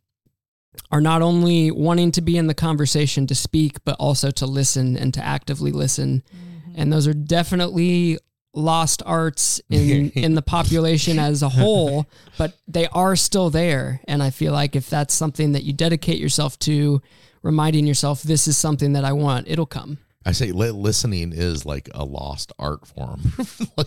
[0.90, 4.96] are not only wanting to be in the conversation to speak, but also to listen
[4.96, 6.22] and to actively listen.
[6.34, 6.72] Mm-hmm.
[6.80, 8.18] And those are definitely
[8.54, 12.06] lost arts in in the population as a whole,
[12.38, 14.00] but they are still there.
[14.08, 17.02] And I feel like if that's something that you dedicate yourself to,
[17.42, 19.98] reminding yourself this is something that I want, it'll come.
[20.26, 23.20] I say li- listening is like a lost art form.
[23.76, 23.86] like,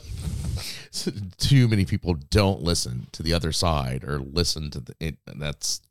[1.38, 4.96] too many people don't listen to the other side or listen to the.
[5.00, 5.82] It, that's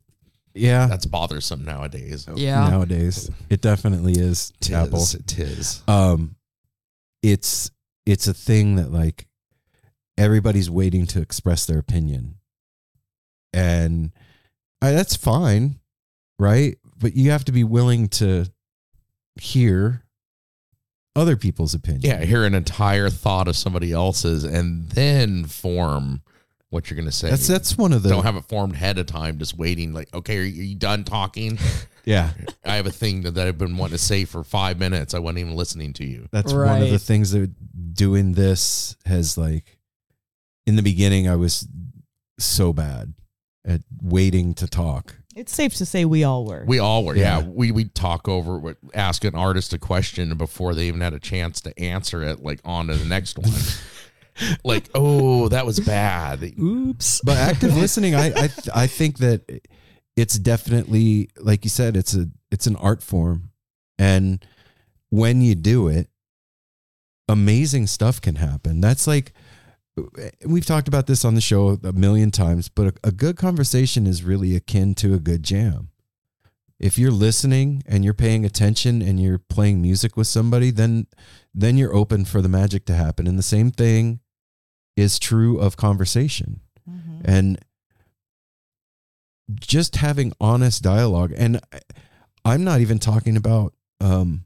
[0.55, 0.87] Yeah.
[0.87, 2.27] that's bothersome nowadays.
[2.35, 2.69] Yeah.
[2.69, 4.53] Nowadays, it definitely is.
[4.73, 4.99] Apple.
[5.01, 5.83] Tis, tis.
[5.89, 6.37] um
[7.23, 7.71] it's
[8.05, 9.27] it's a thing that like
[10.19, 12.37] everybody's waiting to express their opinion
[13.53, 14.13] and
[14.81, 15.79] I, that's fine
[16.39, 18.47] right but you have to be willing to
[19.41, 20.03] hear
[21.17, 26.23] other people's opinion Yeah, hear an entire thought of somebody else's and then form
[26.71, 27.31] what you're going to say.
[27.31, 29.93] that's that's one of the Don't have it formed ahead of time, just waiting.
[29.93, 31.59] Like, okay, are you, are you done talking?
[32.05, 32.31] yeah
[32.65, 35.15] I have a thing that, that I've been wanting to say for five minutes.
[35.15, 36.29] I wasn't even listening to you.
[36.31, 37.51] that's one of the things that
[37.95, 39.79] doing this has like
[40.67, 41.67] in the beginning i was
[42.39, 43.15] so bad
[43.65, 46.65] at waiting to talk It's safe to say we all were.
[46.67, 47.41] We all were, yeah.
[47.41, 47.47] Yeah.
[47.47, 51.61] We we talk over, ask an artist a question before they even had a chance
[51.61, 52.43] to answer it.
[52.43, 53.53] Like on to the next one.
[54.65, 56.43] like, oh, that was bad.
[56.59, 57.21] Oops.
[57.25, 59.63] but active listening i I, th- I think that
[60.17, 63.51] it's definitely like you said it's a it's an art form
[63.99, 64.45] and
[65.11, 66.09] when you do it
[67.29, 69.33] amazing stuff can happen that's like
[70.45, 74.07] we've talked about this on the show a million times but a, a good conversation
[74.07, 75.89] is really akin to a good jam.
[76.79, 81.07] If you're listening and you're paying attention and you're playing music with somebody then
[81.55, 83.27] then you're open for the magic to happen.
[83.27, 84.21] And the same thing
[84.97, 86.61] is true of conversation.
[86.89, 87.21] Mhm.
[87.25, 87.59] and
[89.61, 91.61] just having honest dialogue and
[92.45, 94.45] i'm not even talking about um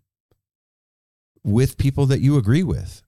[1.42, 3.02] with people that you agree with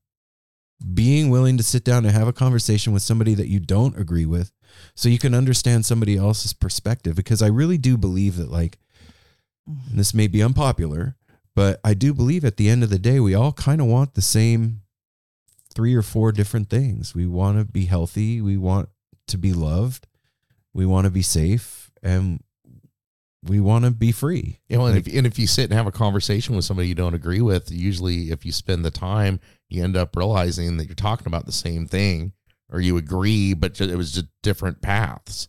[0.82, 4.26] being willing to sit down and have a conversation with somebody that you don't agree
[4.26, 4.52] with
[4.94, 7.16] so you can understand somebody else's perspective.
[7.16, 8.78] Because i really do believe that like
[9.68, 9.90] mm-hmm.
[9.90, 11.16] and this may be unpopular
[11.54, 14.14] but i do believe at the end of the day we all kind of want
[14.14, 14.82] the same
[15.72, 17.14] three or four different things.
[17.14, 18.40] We want to be healthy.
[18.40, 18.88] We want
[19.28, 20.06] to be loved.
[20.74, 21.90] We want to be safe.
[22.02, 22.42] And
[23.44, 24.60] we want to be free.
[24.68, 26.88] You know, and, Like- if, and if you sit and have a conversation with somebody
[26.88, 29.40] you don't agree with, usually if you spend the time,
[29.72, 32.32] you end up realizing that you're talking about the same thing
[32.70, 35.48] or you agree, but it was just different paths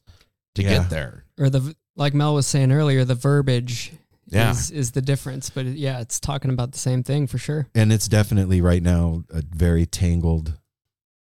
[0.55, 0.79] to Yeah.
[0.79, 1.25] get there.
[1.39, 3.91] Or the like Mel was saying earlier, the verbiage
[4.29, 4.51] Yeah.
[4.51, 5.49] is is the difference.
[5.49, 7.67] But it- yeah, it's talking about the same thing for sure.
[7.75, 10.53] and it's definitely right now a very tangled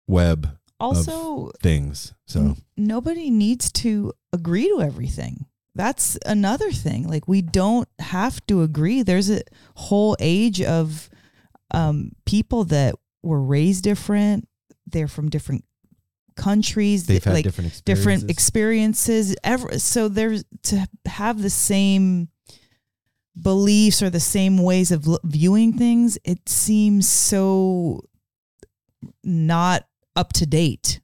[0.08, 5.46] web Also, things so n- nobody needs to agree to everything.
[5.74, 7.08] That's another thing.
[7.08, 9.02] Like we don't have to agree.
[9.02, 9.42] There's a
[9.74, 11.08] whole age of
[11.70, 14.48] um, people that were raised different,
[14.86, 15.64] they're from different
[16.36, 17.06] countries.
[17.06, 17.82] They've had like different experiences.
[17.82, 19.36] different experiences.
[19.42, 22.28] Ever so there's to have the same
[23.40, 26.18] beliefs or the same ways of l- viewing things.
[26.24, 28.02] It seems so
[29.22, 31.00] not up to date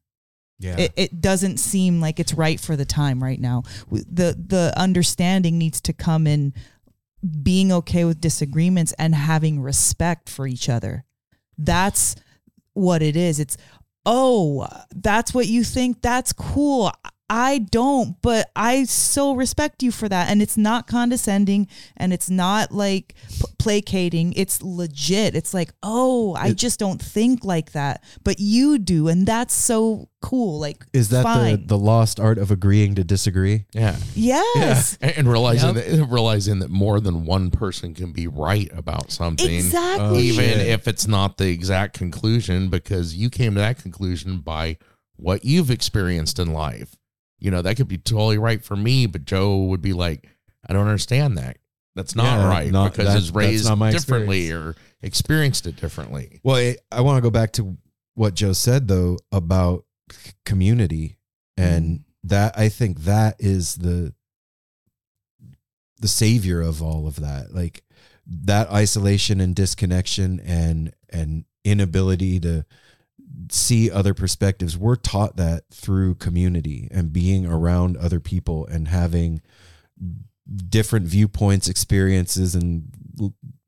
[0.62, 0.76] yeah.
[0.78, 5.58] it, it doesn't seem like it's right for the time right now the the understanding
[5.58, 6.54] needs to come in
[7.42, 11.04] being okay with disagreements and having respect for each other.
[11.56, 12.16] That's
[12.72, 13.38] what it is.
[13.38, 13.56] It's
[14.04, 16.02] oh that's what you think?
[16.02, 16.90] That's cool
[17.34, 21.66] i don't but i so respect you for that and it's not condescending
[21.96, 27.00] and it's not like p- placating it's legit it's like oh i It- just don't
[27.00, 31.66] think like that but you do and that's so cool like Is that the, fine.
[31.66, 33.64] the lost art of agreeing to disagree?
[33.72, 33.96] Yeah.
[34.14, 35.84] yes And and realizing Yep.
[35.86, 39.50] that realizing that more than one person can be right about something.
[39.52, 40.66] exactly Oh, even shit.
[40.68, 44.76] if it's not the exact conclusion because you came to that conclusion by
[45.16, 46.94] what you've experienced in life.
[47.42, 50.28] You know, that could be totally right for me, but Jo would be like,
[50.64, 51.58] I don't understand that.
[51.96, 56.40] That's not Yeah, right not- because that- it's raised differently or experienced it differently.
[56.44, 57.76] Well, I, I want to go back to
[58.14, 59.84] what Jo said though about
[60.44, 61.18] community,
[61.56, 62.28] and mm-hmm.
[62.28, 64.14] that I think that is the
[65.98, 67.52] the savior of all of that.
[67.52, 67.82] Like
[68.26, 72.64] that isolation and disconnection and and inability to
[73.50, 74.76] see other perspectives.
[74.76, 79.42] We're taught that through community and being around other people and having
[80.68, 82.88] different viewpoints, experiences, and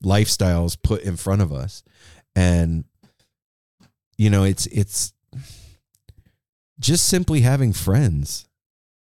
[0.03, 1.83] lifestyles put in front of us.
[2.35, 2.85] And
[4.17, 5.13] you know, it's it's
[6.79, 8.47] just simply having friends.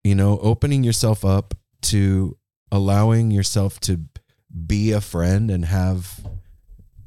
[0.03, 1.53] You know, opening yourself up
[1.83, 2.37] to
[2.71, 4.01] allowing yourself to
[4.65, 6.25] be a friend and have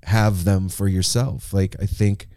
[0.05, 1.53] have them for yourself.
[1.53, 2.29] Like I think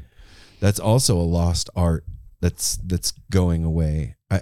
[0.60, 2.06] that's also a lost art
[2.42, 4.16] that's that's going away.
[4.30, 4.42] I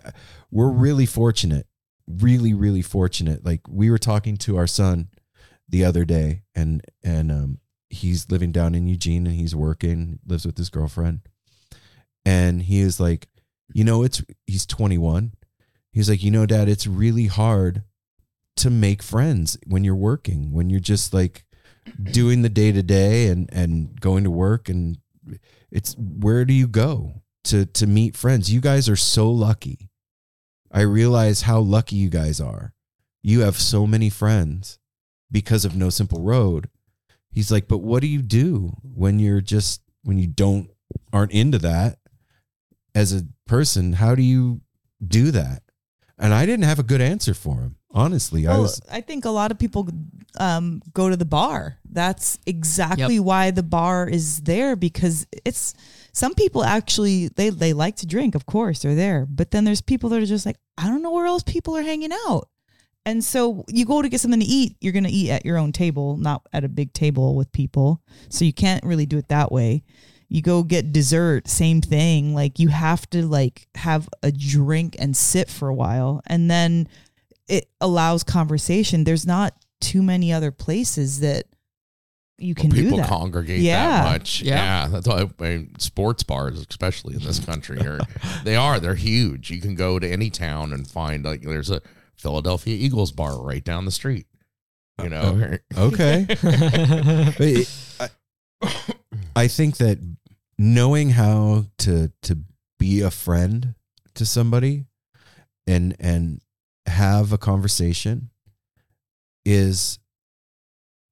[0.51, 1.67] we're really fortunate,
[2.07, 3.45] really really fortunate.
[3.45, 5.09] Like we were talking to our son
[5.69, 7.59] the other day and and um
[7.89, 11.21] he's living down in Eugene and he's working, lives with his girlfriend.
[12.25, 13.27] And he is like,
[13.73, 15.33] you know, it's he's 21.
[15.91, 17.83] He's like, you know, dad, it's really hard
[18.57, 21.45] to make friends when you're working, when you're just like
[22.11, 24.97] doing the day to day and and going to work and
[25.71, 28.51] it's where do you go to to meet friends?
[28.51, 29.89] You guys are so lucky.
[30.71, 32.73] I realize how lucky you guys are.
[33.23, 34.79] You have so many friends
[35.31, 36.69] because of No Simple Road.
[37.31, 40.69] He's like, but what do you do when you're just when you don't
[41.11, 41.99] aren't into that
[42.95, 43.93] as a person?
[43.93, 44.61] How do you
[45.05, 45.63] do that?
[46.17, 47.75] And I didn't have a good answer for him.
[47.97, 49.89] Honestly, I was I think a lot of people
[50.39, 51.79] um, go to the bar.
[51.89, 55.73] That's exactly why the bar is there because it's
[56.13, 58.35] some people actually they they like to drink.
[58.35, 61.11] Of course, they're there, but then there's people that are just like I don't know
[61.11, 62.49] where else people are hanging out.
[63.03, 65.57] And so you go to get something to eat, you're going to eat at your
[65.57, 68.01] own table, not at a big table with people.
[68.27, 69.83] So you can't really do it that way.
[70.27, 72.35] You go get dessert, same thing.
[72.35, 76.89] Like you have to like have a drink and sit for a while and then
[77.47, 79.03] it allows conversation.
[79.03, 81.45] There's not too many other places that
[82.39, 83.07] you can do People that.
[83.09, 84.03] congregate Yeah.
[84.03, 84.41] that much.
[84.41, 84.55] Yeah.
[84.55, 84.87] Yeah.
[84.89, 87.99] That's why I mean, sports bars, especially in this country, are
[88.43, 88.79] they are.
[88.79, 89.49] They're huge.
[89.49, 91.81] You can go to any town and find like there's a
[92.15, 94.27] Philadelphia Eagles bar right down the street.
[95.01, 96.25] You know, uh, oh, okay.
[97.37, 97.69] But it-
[97.99, 98.09] I,
[99.35, 99.99] I think that
[100.57, 102.39] knowing how to to
[102.79, 103.75] be a friend
[104.15, 104.85] to somebody
[105.67, 106.41] and and
[106.87, 108.29] have a conversation
[109.45, 109.99] is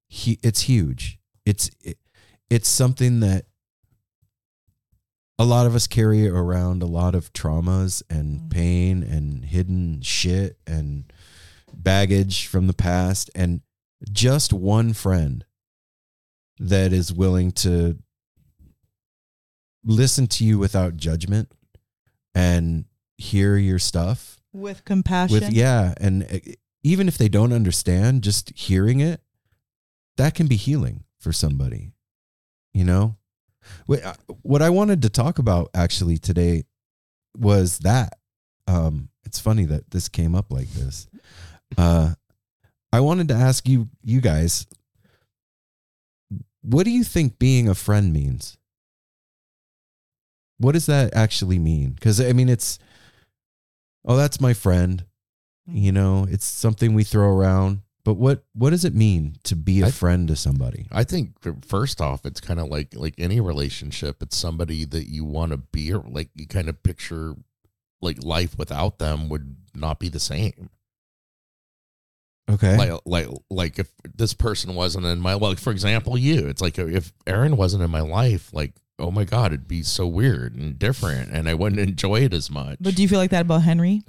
[0.08, 1.20] he it's huge.
[1.46, 1.98] It's it,
[2.50, 3.46] it's something that
[5.38, 8.50] a lot of us carry around a lot of traumas and Mm.
[8.50, 11.12] pain and hidden shit and
[11.74, 13.62] baggage from the past and
[14.12, 15.46] just one friend
[16.58, 17.98] that is willing to
[19.84, 21.52] listen to you without judgment
[22.34, 22.86] and
[23.18, 25.34] hear your stuff with compassion.
[25.34, 26.40] with yeah and uh,
[26.84, 29.22] even if they don't understand just hearing it
[30.18, 31.92] that can be healing for somebody
[32.76, 33.16] you know?
[33.88, 36.66] What uh, what i wanted to talk about actually today
[37.36, 38.20] was that
[38.68, 41.08] um it's funny that this came up like this.
[41.76, 42.14] Uh
[42.94, 44.68] i wanted to ask you you guys
[46.62, 48.58] what do you think being a friend means?
[50.58, 51.94] What does that actually mean?
[51.94, 52.78] Because i mean it's
[54.06, 55.06] oh that's my friend
[55.68, 55.96] you mm-hmm.
[55.96, 59.88] know it's something we throw around But what what does it mean to be a
[59.88, 60.86] I- friend to somebody?
[60.92, 61.34] I think
[61.66, 64.22] first off, it's kind of like like any relationship.
[64.22, 67.34] It's somebody that you want to be, or like you kind of picture
[68.02, 70.70] like life without them would not be the same.
[72.48, 72.78] Okay.
[72.78, 76.48] Like like like if this person wasn't in my well, for example, you.
[76.48, 80.08] It's like if Aaron wasn't in my life, like oh my god, it'd be so
[80.08, 82.78] weird and different, and I wouldn't enjoy it as much.
[82.80, 84.04] But do you feel like that about Henry?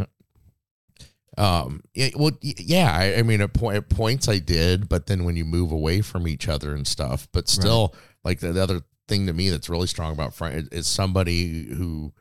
[1.39, 1.83] Um.
[1.95, 2.11] Yeah.
[2.17, 2.33] Well.
[2.41, 2.91] Yeah.
[2.93, 6.01] I, I mean, at, point, at points I did, but then when you move away
[6.01, 9.69] from each other and stuff, but still, like the, the other thing to me that's
[9.69, 12.13] really strong about friend is somebody who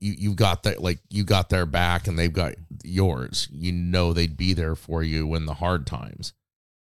[0.00, 3.48] you you got that like you got their back and they've got yours.
[3.50, 6.32] You know they'd be there for you in the hard times,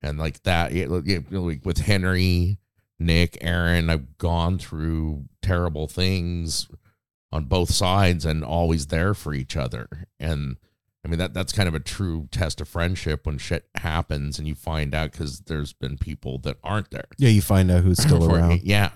[0.02, 0.72] and like that.
[0.72, 2.60] Yeah, yeah, like with Henry,
[3.06, 6.68] Nick, Aaron, I've gone through terrible things
[7.32, 9.88] on both sides and always there for each other
[10.20, 10.58] and
[11.04, 14.48] I mean that that's kind of a true test of friendship when shit happens and
[14.48, 17.06] you find out because there's been people that aren't there.
[17.18, 18.62] yeah, you find out who's still For- around.
[18.64, 18.92] Yeah,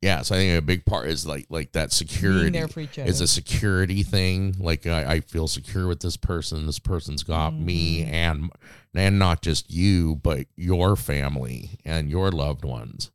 [0.00, 0.22] yeah.
[0.22, 2.98] So I think a big part is like like that security Being there for each
[3.00, 3.08] other.
[3.10, 4.54] is a security thing.
[4.60, 6.66] Like I, I feel secure with this person.
[6.66, 8.14] This person's got me Mm-hmm.
[8.14, 8.50] and
[8.94, 13.10] and not just you, but your family and your loved ones.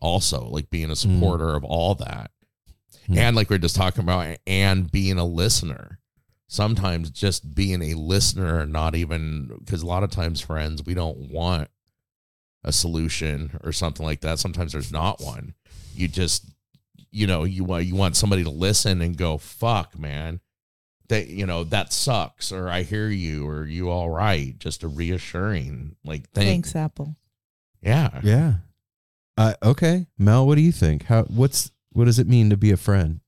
[0.00, 2.30] Also, like being a supporter of all that,
[3.08, 3.16] Mm.
[3.16, 5.98] and like we are just talking about, and being a listener.
[6.50, 11.30] Sometimes just being a listener, not even because a lot of times, friends, we don't
[11.30, 11.68] want
[12.64, 14.38] a solution or something like that.
[14.38, 15.54] Sometimes there's not one.
[15.94, 16.46] You just,
[17.10, 20.40] you know, you want you want somebody to listen and go, "Fuck, man."
[21.08, 24.58] That you know that sucks, or I hear you, or you all right.
[24.58, 26.46] Just a reassuring, like thing.
[26.46, 27.16] Thanks, Apple.
[27.82, 28.54] Yeah, Yeah.
[29.38, 31.04] Uh, okay, Mel, what do you think?
[31.04, 33.20] How what's what does it mean to be a friend?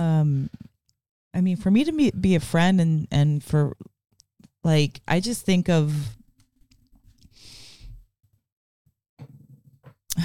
[0.00, 0.48] um
[1.34, 3.76] i mean for me to be, be a friend and and for
[4.64, 6.16] like i just think of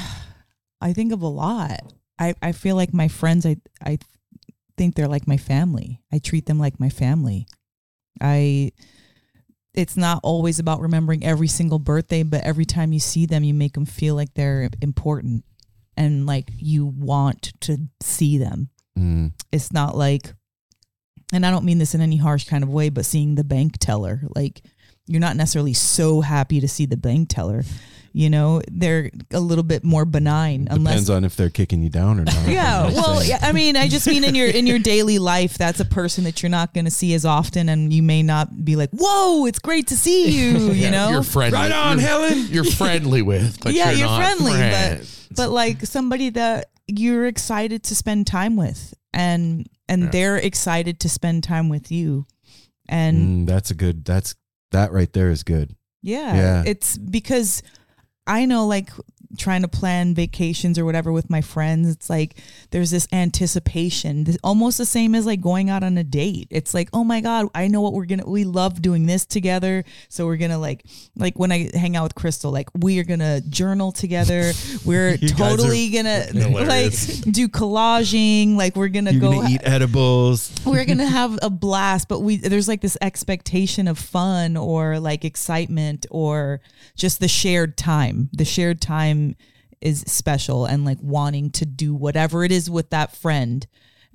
[0.81, 3.97] i think of a lot i i feel like my friends i i
[4.77, 7.45] think they're like my family i treat them like my family
[8.21, 8.71] i
[9.75, 13.53] it's not always about remembering every single birthday but every time you see them you
[13.53, 15.43] make them feel like they're important
[15.97, 18.69] and like you want to see them.
[18.97, 20.33] Mm, it's not like
[21.33, 23.73] and i don't mean this in any harsh kind of way but seeing the bank
[23.77, 24.61] teller like
[25.07, 27.63] you're not necessarily so happy to see the bank teller
[28.17, 31.89] you know they're a little bit more benign unless depends on if they're kicking you
[31.89, 32.47] down or not.
[32.47, 35.81] yeah well yeah, i mean i just mean in your in your daily life that's
[35.81, 38.77] a person that you're not going to see as often and you may not be
[38.77, 41.57] like whoa it's great to see you you Yeah, know you're friendly.
[41.59, 42.47] Right on, you're, Helen.
[42.49, 45.27] You're friendly with, but yeah you're, you're, not friendly friends.
[45.29, 50.09] but but like somebody that you're excited to spend time with and and Yeah.
[50.11, 52.25] they're excited to spend time with you
[52.87, 54.05] and Mm, that's a good.
[54.05, 54.35] That's
[54.71, 55.75] that right there is good.
[56.01, 56.63] yeah, Yeah.
[56.65, 57.61] it's because
[58.27, 58.89] i know like
[59.37, 62.35] trying to plan vacations or whatever with my friends it's like
[62.71, 64.23] there's this anticipation.
[64.25, 66.47] This, almost the same as like going out on a date.
[66.49, 69.83] It's like oh my god i know what we're gonna we love doing this together.
[70.09, 73.41] So we're gonna like like when i hang out with crystal like we are gonna
[73.41, 74.51] journal together.
[74.85, 76.91] We're totally gonna like
[77.31, 78.55] do collaging.
[78.55, 80.51] Like we're gonna You're go gonna eat edibles.
[80.65, 85.25] we're gonna have a blast but we there's like this expectation of fun or like
[85.25, 86.61] excitement or
[86.95, 89.24] just the shared time the shared time
[89.81, 93.67] is special and like wanting to do whatever it is with that friend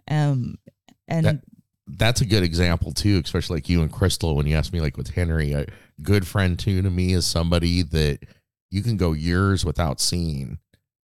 [0.08, 0.56] um
[1.08, 1.40] and That-
[1.92, 4.36] that's a good example too, especially like you and Crystal.
[4.36, 5.66] When you asked me, like with Henry, a
[6.00, 8.20] good friend too to me is somebody that
[8.70, 10.58] you can go years without seeing,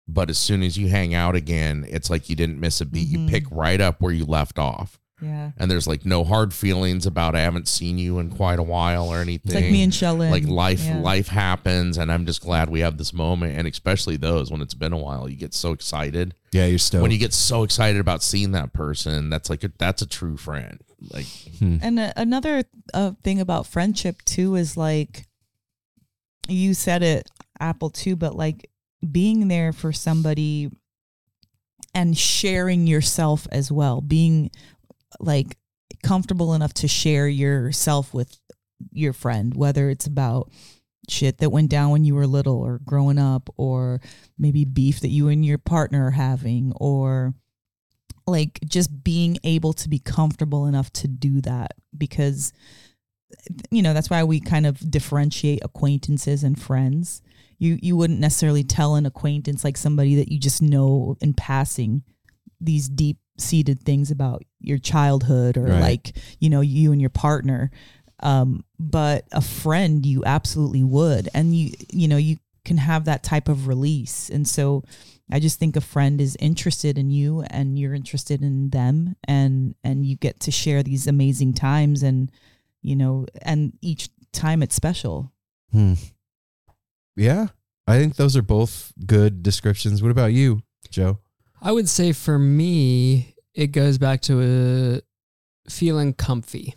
[0.07, 3.09] but as soon as you hang out again, it's like you didn't miss a beat.
[3.09, 3.29] You Mhm.
[3.29, 7.35] pick right up where you left off, yeah and there's like no hard feelings about
[7.35, 9.51] I haven't seen you in quite a while or anything.
[9.51, 10.99] it's like me and Shelley like life yeah.
[10.99, 14.73] life happens and i'm just glad we have this moment and especially those when it's
[14.73, 17.01] been a while you get so excited Yeah, you're stoked.
[17.01, 20.37] when you get so excited about seeing that person that's like a, that's a true
[20.37, 20.79] friend
[21.11, 21.27] like
[21.61, 22.63] And uh, another
[22.93, 25.25] uh, thing about friendship too is like
[26.47, 28.69] you said it, Apple too, but like
[29.11, 30.69] being there for somebody
[31.93, 34.51] and sharing yourself as well, being
[35.19, 35.57] like
[36.03, 38.39] comfortable enough to share yourself with
[38.91, 40.51] your friend, whether it's about
[41.09, 43.99] shit that went down when you were little or growing up, or
[44.37, 47.33] maybe beef that you and your partner are having, or
[48.27, 52.53] like just being able to be comfortable enough to do that because
[53.69, 57.21] you know that's why we kind of differentiate acquaintances and friends.
[57.57, 62.03] You you wouldn't necessarily tell an acquaintance like somebody that you just know in passing
[62.61, 65.81] these deep seated things about your childhood or Right.
[65.81, 67.71] like you know you and your partner
[68.21, 73.23] Um, but a friend, you absolutely would, and you you know you can have that
[73.23, 74.83] type of release, and so
[75.31, 79.73] I just think a friend is interested in you, and you're interested in them, and
[79.85, 82.29] and you get to share these amazing times, and
[82.81, 85.31] you know, and each time it's special.
[85.71, 85.93] Hmm.
[87.15, 87.47] Yeah,
[87.87, 90.01] I think those are both good descriptions.
[90.01, 91.19] What about you, Jo?
[91.61, 96.75] I would say for me, it goes back to a feeling comfy,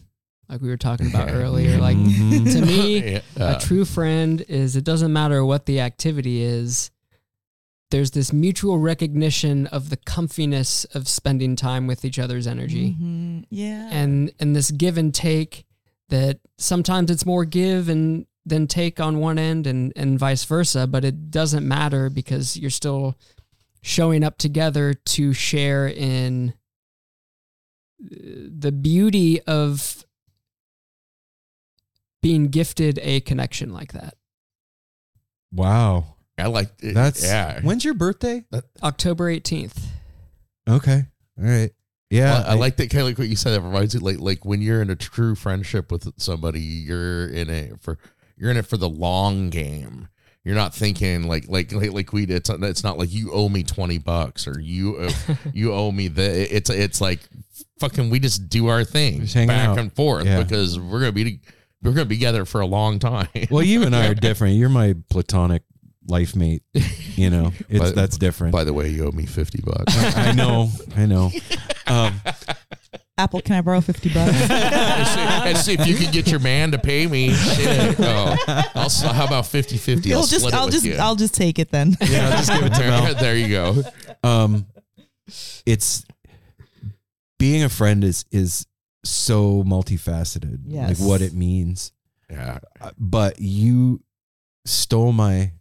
[0.49, 1.79] like we were talking about earlier.
[1.79, 2.53] Like Mhm.
[2.53, 2.99] to me,
[3.37, 3.57] Yeah.
[3.57, 6.91] a true friend is it doesn't matter what the activity is.
[7.91, 12.97] There's this mutual recognition of the comfiness of spending time with each other's energy.
[13.01, 13.45] Mhm.
[13.51, 13.89] Yeah.
[13.93, 15.65] and and this give and take
[16.09, 20.87] that sometimes it's more give and than take on one end and and vice versa
[20.87, 23.15] but it doesn't matter because you're still
[23.83, 26.55] showing up together to share in
[28.05, 28.17] uh,
[28.59, 30.05] the beauty of
[32.23, 34.15] being gifted a connection like that
[35.55, 36.95] Wow, I like it.
[36.95, 37.61] that's yeah.
[37.61, 38.45] When's your birthday?
[38.83, 39.77] october 18th
[40.69, 41.05] Okay,
[41.39, 41.71] all right.
[42.09, 43.53] Yeah, Well, I, like that kind of like what you said.
[43.53, 47.49] That reminds me like like when you're in a true friendship with somebody, you're in
[47.51, 47.99] it for
[48.37, 50.09] you're in it for the long game.
[50.45, 52.37] You're not thinking like like like like we did.
[52.39, 55.93] It's not, it's not like you owe me twenty bucks or you owe, you owe
[55.93, 56.55] me the.
[56.55, 57.21] It's it's like
[57.79, 59.79] fucking we just do our thing back out.
[59.79, 60.43] and forth Yeah.
[60.43, 61.41] because we're gonna be
[61.83, 63.29] we're gonna be together for a long time.
[63.51, 64.57] Well, you and I are different.
[64.57, 65.63] You're my platonic
[66.09, 66.63] life mate.
[67.15, 68.53] You know, it's But- that's different.
[68.53, 69.97] By the way, you owe me fifty bucks.
[70.17, 71.31] I know, I know.
[71.85, 72.15] Um,
[73.19, 74.33] Apple, can I borrow fifty bucks?
[74.51, 77.33] and, see, see if you can get your man to pay me.
[77.33, 77.97] Shit.
[78.01, 78.37] Oh,
[78.75, 80.15] I'll, how about 50 50?
[80.15, 80.97] I'll just, split it I'll with just, you.
[80.97, 81.97] I'll just take it then.
[82.09, 83.05] yeah, I'll just give it to Mel.
[83.05, 83.83] there, there you go.
[84.25, 84.67] um
[85.67, 86.05] it's
[87.39, 88.67] being a friend is is
[89.05, 91.01] so multifaceted Yes.
[91.01, 91.93] like what it means
[92.31, 92.59] Yeah.
[92.81, 94.01] Uh, but you
[94.65, 95.53] stole my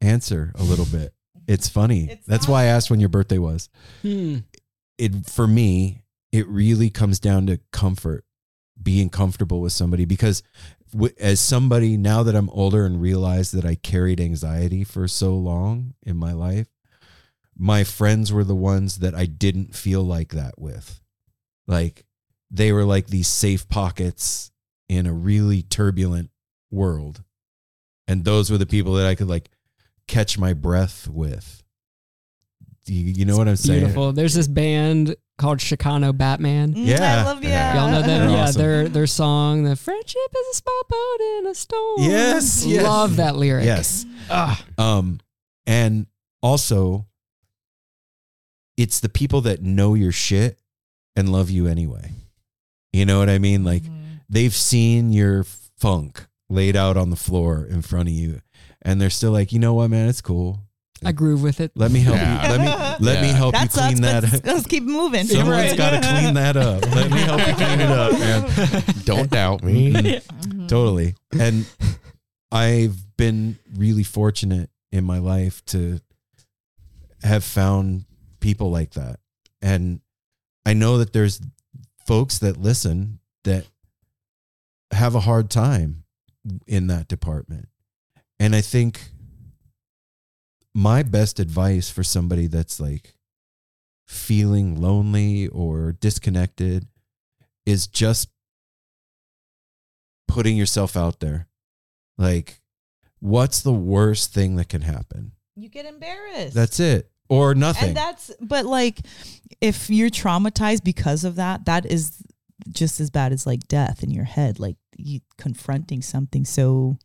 [0.00, 1.14] answer a little bit
[1.48, 3.68] it's funny It's that's not- why i asked when your birthday was
[4.02, 4.38] hmm.
[4.98, 6.02] it for me
[6.32, 8.24] it really comes down to comfort
[8.82, 10.42] being comfortable with somebody because
[11.18, 15.94] as somebody now that i'm older and realize that i carried anxiety for so long
[16.02, 16.68] in my life
[17.62, 21.02] my friends were the ones that i didn't feel like that with.
[21.66, 22.06] Like
[22.50, 24.50] they were like these safe pockets
[24.88, 26.30] in a really turbulent
[26.70, 27.22] world.
[28.08, 29.50] And those were the people that i could like
[30.08, 31.62] catch my breath with.
[32.86, 33.80] You, you know what i'm saying?
[33.80, 34.12] beautiful.
[34.12, 37.20] There's this band called chicano batman Mm, Yeah.
[37.20, 37.48] I love you.
[37.50, 37.74] Yeah.
[37.74, 38.20] Y'all know them?
[38.20, 38.60] They're yeah, awesome.
[38.62, 42.82] their their song, "The Friendship is a Small Boat in a Storm." Yes, yes.
[42.84, 43.64] love that lyric.
[43.64, 44.04] Yes.
[44.30, 45.18] Ah, Um,
[45.66, 46.06] and
[46.42, 47.06] also,
[48.76, 50.58] it's the people that know your shit
[51.16, 52.12] and love you anyway.
[52.92, 53.64] You know what I mean?
[53.64, 53.84] Like
[54.28, 55.44] they've seen your
[55.78, 58.40] funk laid out on the floor in front of you,
[58.82, 60.60] and they're still like, you know what, man, it's cool.
[61.04, 61.72] I groove with it.
[61.74, 62.42] Let me help Yeah.
[62.42, 62.56] you.
[62.56, 62.66] Let me
[63.06, 64.32] let me help That you sucks, clean but that.
[64.32, 65.24] let's, let's keep moving.
[65.26, 66.82] Someone's got to clean that up.
[66.94, 68.82] Let me help you clean it up, man.
[69.04, 69.92] Don't doubt me.
[69.92, 70.66] Mm-hmm.
[70.66, 71.66] totally and
[72.52, 76.00] i've been really fortunate in my life to
[77.22, 78.04] have found
[78.40, 79.18] people like that
[79.62, 80.00] and
[80.66, 81.40] i know that there's
[82.06, 83.66] folks that listen that
[84.92, 86.04] have a hard time
[86.66, 87.68] in that department
[88.38, 89.00] and i think
[90.74, 93.14] my best advice for somebody that's like
[94.06, 96.86] feeling lonely or disconnected
[97.66, 98.28] is just
[100.28, 101.48] putting yourself out there.
[102.18, 102.60] Like,
[103.20, 105.32] what's the worst thing that can happen?
[105.56, 106.54] You get embarrassed.
[106.54, 107.10] That's it.
[107.28, 107.88] Or nothing.
[107.88, 108.98] and that's but like
[109.60, 112.22] if you're traumatized because of that, that is
[112.68, 114.58] just as bad as like death in your head.
[114.58, 116.98] Like you confronting something so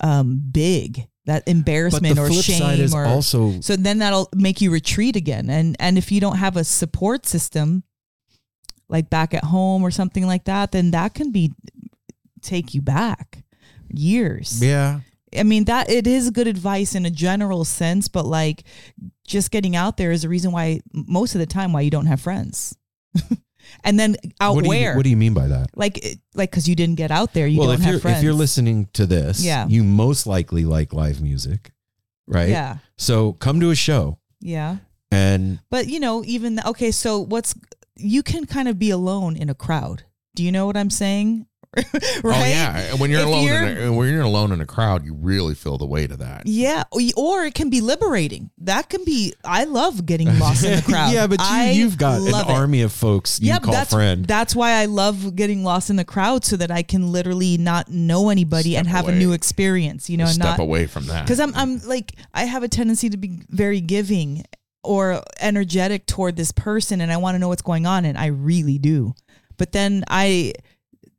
[0.00, 5.50] um big that embarrassment or shame or also so then that'll make you retreat again
[5.50, 7.82] and and if you don't have a support system
[8.88, 11.52] like back at home or something like that then that can be
[12.42, 13.42] take you back
[13.88, 15.00] years yeah.
[15.36, 18.64] I mean that it is good advice in a general sense, but like
[19.26, 22.06] just getting out there is the reason why most of the time why you don't
[22.06, 22.76] have friends.
[23.84, 24.90] and then out what do where?
[24.92, 25.68] You, what do you mean by that?
[25.76, 26.02] like
[26.34, 28.18] like because you didn't get out there, you well, don't if have you're friends.
[28.18, 29.66] if you're listening to this, Yeah.
[29.68, 31.70] you most likely like live music,
[32.26, 32.48] right?
[32.48, 34.76] yeah, So come to a show yeah.
[35.10, 37.54] and But you know, even okay, so what's
[37.96, 40.02] you can kind of be alone in a crowd.
[40.34, 41.46] Do you know what I'm saying?
[41.76, 42.42] Oh, right?
[42.42, 45.04] Oh yeah, when you're If alone, you're- in a, when you're alone in a crowd,
[45.04, 46.42] you really feel the weight of that.
[46.46, 46.84] Yeah,
[47.16, 48.50] or- it can be liberating.
[48.58, 49.34] That can be.
[49.44, 51.12] I love getting lost in the crowd.
[51.12, 52.34] yeah, but you, you've got an it.
[52.48, 54.24] army of folks you Yeah, call that's friend.
[54.24, 57.90] that's why I love getting lost in the crowd so that I can literally not
[57.90, 60.08] know anybody and Step have a new experience.
[60.08, 61.24] You know, and Step not away from that.
[61.24, 64.44] because I'm I'm like I have a tendency to be very giving
[64.82, 68.26] or energetic toward this person, and I want to know what's going on, and I
[68.26, 69.14] really do.
[69.58, 70.52] But then I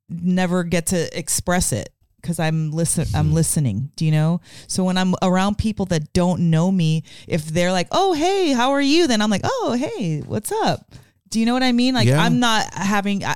[0.09, 1.89] never get to express it
[2.21, 3.33] because I'm listen I'm hmm.
[3.33, 3.91] listening.
[3.95, 4.41] Do you know?
[4.67, 8.71] So when I'm around people that don't know me, if they're like, "Oh, hey, how
[8.71, 10.91] are you?" then I'm like, "Oh, hey, what's up?"
[11.29, 11.93] Do you know what I mean?
[11.93, 12.21] Like Yeah.
[12.21, 13.23] I'm not having.
[13.23, 13.35] I,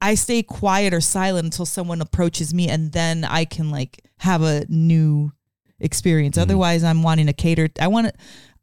[0.00, 4.42] I stay quiet or silent until someone approaches me, and then I can like have
[4.42, 5.32] a new
[5.80, 6.36] experience.
[6.36, 6.42] Hmm.
[6.42, 7.68] Otherwise, I'm wanting to cater.
[7.80, 8.12] I want to.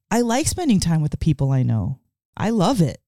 [0.10, 2.00] I like spending time with the people I know.
[2.36, 3.00] I love it.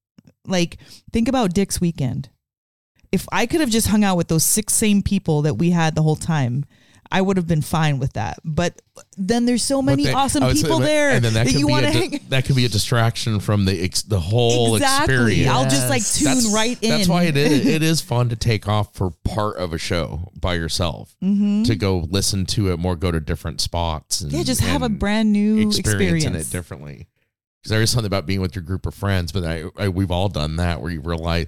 [0.45, 0.77] Like
[1.11, 2.29] think about Dick's weekend.
[3.13, 5.93] If I could have just hung out with those six same people that we had
[5.95, 6.65] the whole time,
[7.11, 8.39] I would have been fine with that.
[8.43, 8.81] But
[9.17, 11.59] then there's so many then- awesome would say people there and then that, that could
[11.59, 12.19] you be want to hang.
[12.29, 15.13] that could be a distraction from the ex, the whole Exactly.
[15.13, 15.51] experience.
[15.51, 16.89] I'll just like tune That's- right in.
[16.89, 20.31] That's why it is, it is fun to take off for part of a show
[20.41, 21.65] by yourself Mhm.
[21.65, 24.21] to go listen to it more, go to different spots.
[24.21, 26.47] And, Yeah, just have a brand new experience.
[26.47, 27.07] it differently.
[27.61, 30.09] Because there is something about being with your group of friends, but I, I we've
[30.11, 31.45] all done that where you realize,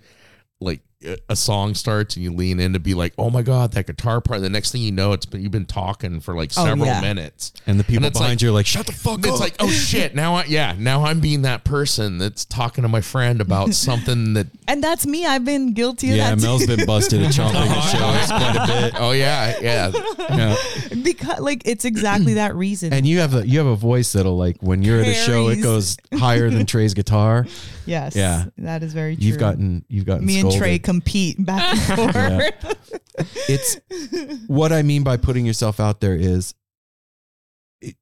[0.62, 3.72] like a- a song starts and you lean in to be like, oh my god,
[3.74, 4.42] that guitar part.
[4.42, 7.02] The next thing you know, it's been you've been talking for like Oh, several yeah.
[7.02, 7.54] minutes.
[7.68, 9.26] and the people and behind like- you are like, shut the fuck up.
[9.26, 12.88] It's like, oh shit, now I yeah, now I'm being that person that's talking to
[12.88, 15.26] my friend about something that And that's me.
[15.26, 16.46] I've been guilty of yeah, that too.
[16.46, 18.94] Mel's been busted at chomping at shows quite a bit.
[19.02, 19.92] oh yeah, yeah.
[20.30, 20.56] Yeah.
[21.04, 22.94] because like it's exactly that reason.
[22.94, 25.48] And you have a you have a voice that'll like when you're at a show,
[25.50, 27.46] it goes higher than Trey's guitar.
[27.86, 28.46] yes, Yeah.
[28.58, 29.26] that is very true.
[29.26, 30.52] You've gotten you've gotten me and.
[30.52, 32.14] Trey compete back and
[32.64, 33.00] forth.
[33.50, 33.78] It's
[34.48, 36.54] what I mean by putting yourself out there is
[37.82, 37.96] it-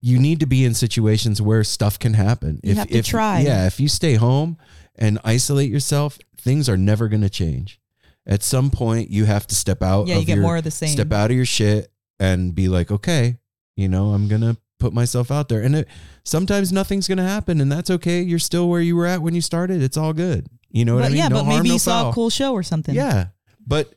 [0.00, 2.60] you need to be in situations where stuff can happen.
[2.62, 3.40] You have to try.
[3.40, 4.58] Yeah, if you stay home
[4.96, 7.80] and isolate yourself, things are never going to change.
[8.26, 10.06] At some point, you have to step out.
[10.06, 10.90] Yeah, you get your, more of the same.
[10.90, 13.38] Step out of your shit and be like, okay,
[13.76, 15.62] you know, I'm gonna put myself out there.
[15.62, 15.88] And it,
[16.24, 18.20] sometimes nothing's gonna happen, and that's okay.
[18.22, 19.82] You're still where you were at when you started.
[19.82, 20.46] It's all good.
[20.70, 21.18] You know what but I mean?
[21.18, 22.10] yeah, No but harm, maybe no you saw foul.
[22.10, 22.94] a cool show or something.
[22.94, 23.28] Yeah.
[23.66, 23.94] But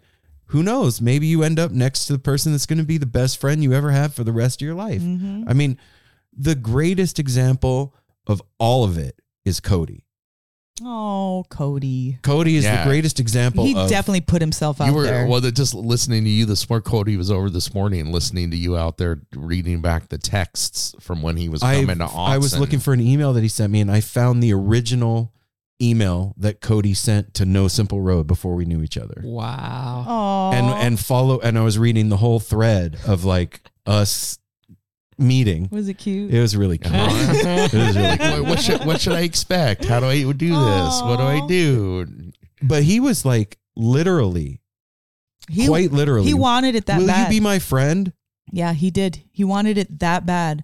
[0.51, 1.01] who knows?
[1.01, 3.61] Maybe you end up next to the person that's going to be the best friend
[3.63, 5.01] you ever have for the rest of your life.
[5.01, 5.43] Mhm.
[5.47, 5.77] I mean,
[6.31, 7.93] the greatest example
[8.27, 10.05] of all of it is Cody.
[10.83, 12.19] Oh, Cody.
[12.21, 12.83] Cody is Yeah.
[12.83, 15.27] the greatest example He of definitely put himself out You were there.
[15.27, 16.83] well, the- just listening to you this morning.
[16.83, 20.93] Cody was over this morning and listening to you out there reading back the texts
[20.99, 22.19] from when he was I, coming to Austin.
[22.19, 25.33] I was looking for an email that he sent me and I found the original
[25.81, 29.21] email that Cody sent to No Simple Road before we knew each other.
[29.23, 30.05] Wow.
[30.07, 34.37] oh, And and follow and I was reading the whole thread of like us
[35.17, 35.67] meeting.
[35.71, 36.33] was it cute?
[36.33, 36.93] It was really cute.
[36.95, 39.85] it was really What, what should what should I expect?
[39.85, 41.01] How do I do this?
[41.01, 42.31] What do I do?
[42.61, 44.61] But he was like literally,
[45.49, 46.27] he, quite literally.
[46.27, 47.31] he wanted it that Will bad.
[47.31, 48.13] you be my friend?
[48.51, 49.21] yeah, he did.
[49.31, 50.63] He wanted it that bad.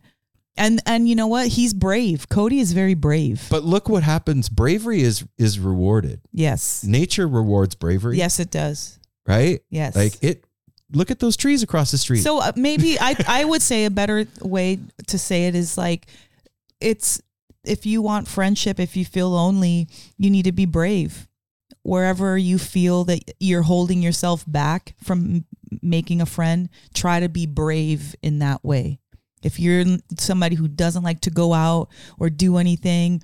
[0.55, 1.47] And and you know what?
[1.47, 2.29] He's brave.
[2.29, 3.47] Cody is very brave.
[3.49, 4.49] But look what happens.
[4.49, 6.21] Bravery is is rewarded.
[6.31, 6.83] yes.
[6.83, 8.17] Nature rewards bravery.
[8.17, 8.99] Yes, it does.
[9.27, 9.61] Right?
[9.71, 9.95] Yes.
[9.95, 10.45] Like it
[10.93, 12.21] look at those trees across the street.
[12.21, 16.07] So uh, maybe I I would say a better way to say it is like
[16.79, 17.21] it's
[17.63, 19.87] if you want friendship, if you feel lonely,
[20.17, 21.27] you need to be brave.
[21.83, 25.45] Wherever you feel that you're holding yourself back from
[25.81, 28.99] making a friend, try to be brave in that way.
[29.41, 29.83] If you're
[30.17, 33.21] somebody who doesn't like to go out or do anything,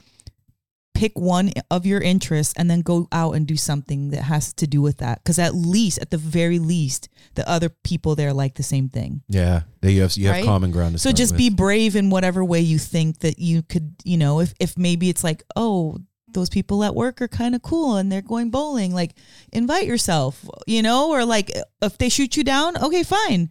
[1.00, 4.68] pick one of your interests and then go out and do something that has to
[4.68, 8.56] do with that because at least at the very least the other people there like
[8.56, 9.62] the same thing yeah.
[9.80, 10.46] They you have you have Right?
[10.46, 11.38] common ground to so just with.
[11.38, 15.08] be brave in whatever way you think that you could you know if, if maybe
[15.10, 16.00] it's like oh
[16.34, 19.14] those people at work are kind of cool and they're going bowling like
[19.54, 21.50] invite yourself you know or like
[21.82, 23.50] if they shoot you down okay fine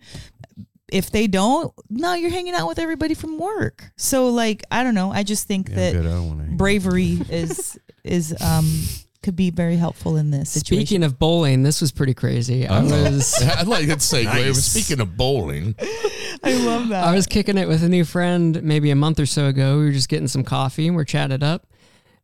[0.90, 4.94] if they don't no you're hanging out with everybody from work so like i don't
[4.94, 6.06] know i just think Yeah, that good.
[6.06, 8.70] I don't want to bravery is is um
[9.22, 10.86] could be very helpful in this situation.
[10.86, 12.68] Speaking of bowling, this was pretty crazy.
[12.68, 13.10] I Uh-oh.
[13.10, 14.24] was I'd like to segue.
[14.24, 14.64] Nice.
[14.64, 15.74] Speaking of bowling,
[16.44, 17.02] I love that.
[17.04, 19.78] I was kicking it with a new friend maybe a month or so ago.
[19.78, 21.66] We were just getting some coffee and we're chatted up.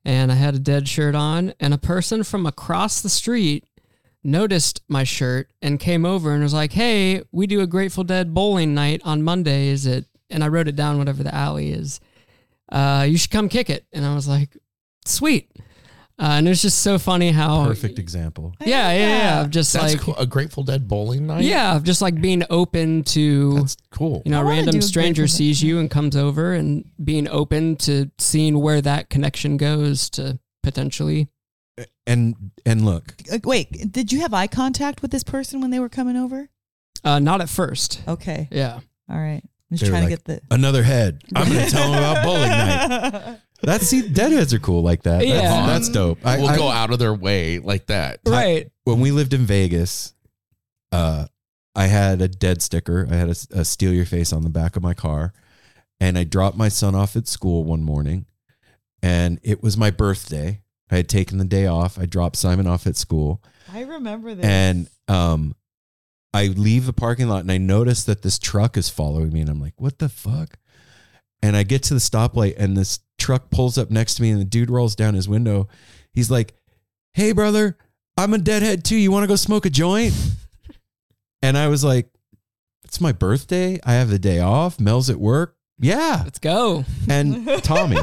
[0.05, 3.65] And I had a dead shirt on, and a person from across the street
[4.25, 8.33] noticed my shirt and came over and was like, Hey, we do a Grateful Dead
[8.35, 9.69] bowling night on Monday.
[9.69, 10.07] Is it?
[10.31, 12.01] And I wrote it down, whatever the alley is.
[12.73, 13.87] Uh, you should come kick it.
[13.93, 14.57] And I was like,
[15.05, 15.51] Sweet.
[16.17, 18.55] Uh, and it was just so funny how Perfect example.
[18.65, 19.41] Yeah, yeah, yeah.
[19.43, 20.15] of Just That's like cool.
[20.17, 21.43] a Grateful Dead bowling night.
[21.43, 24.23] yeah, just like being open to that's cool.
[24.25, 27.75] you know, I a random stranger Grateful sees you and comes over and being open
[27.79, 31.29] to seeing where that connection goes to potentially.
[32.07, 35.79] And and look, Uh, Wait, did you have eye contact with this person when they
[35.79, 36.51] were coming over?
[37.03, 38.03] Uh, not at first.
[38.07, 38.81] Okay, Yeah.
[39.11, 39.43] all right.
[39.71, 41.23] I'm just They were trying like, to get the another head.
[41.35, 42.79] I'm going to tell him about bowling night.
[43.61, 43.67] the.
[43.67, 45.19] That's see, deadheads are cool like that.
[45.21, 45.67] That's, Yeah.
[45.67, 46.19] that's dope.
[46.25, 48.21] I, we'll I- go out of their way like that.
[48.27, 48.71] Right.
[48.85, 50.13] when we lived in Vegas,
[50.93, 51.27] uh,
[51.75, 53.09] I had a dead sticker.
[53.11, 55.33] I had a, a steal your face on the back of my car,
[55.99, 58.27] and I dropped my son off at school one morning,
[59.03, 60.61] and it was my birthday.
[60.91, 61.99] I had taken the day off.
[61.99, 64.45] I dropped Simon off at school, I remember this.
[64.45, 65.55] and um,
[66.33, 69.49] I leave the parking lot, and I notice that this truck is following me, and
[69.51, 70.59] I'm like, "What the fuck?"
[71.43, 74.41] And I get to the stoplight, and this truck pulls up next to me, and
[74.41, 75.69] the dude rolls down his window.
[76.13, 76.55] He's like,
[77.13, 77.77] "Hey, brother,
[78.17, 78.97] I'm a deadhead too.
[78.97, 80.15] You want to go smoke a joint?"
[81.43, 82.09] And I was like,
[82.85, 83.79] "It's my birthday.
[83.85, 84.81] I have the day off.
[84.81, 85.57] Mel's at work.
[85.79, 86.85] Yeah." Let's go.
[87.09, 87.97] And Tommy,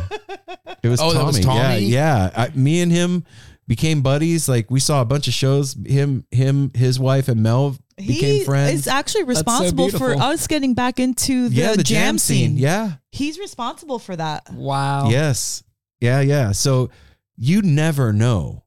[0.83, 1.17] it was Oh, Tommy.
[1.17, 1.79] that was Yeah, Tommy?
[1.85, 2.29] yeah.
[2.35, 3.25] I, me and him
[3.67, 4.47] became buddies.
[4.49, 5.75] Like we saw a bunch of shows.
[5.85, 8.73] Him, him, his wife, and Mel became he friends.
[8.73, 12.57] is actually so responsible for us getting back into the, yeah, the jam, scene.
[12.57, 12.93] Yeah.
[13.11, 14.51] He's responsible for that.
[14.51, 15.09] Wow.
[15.09, 15.63] Yes.
[15.99, 16.51] Yeah, yeah.
[16.51, 16.89] So
[17.37, 18.63] you never know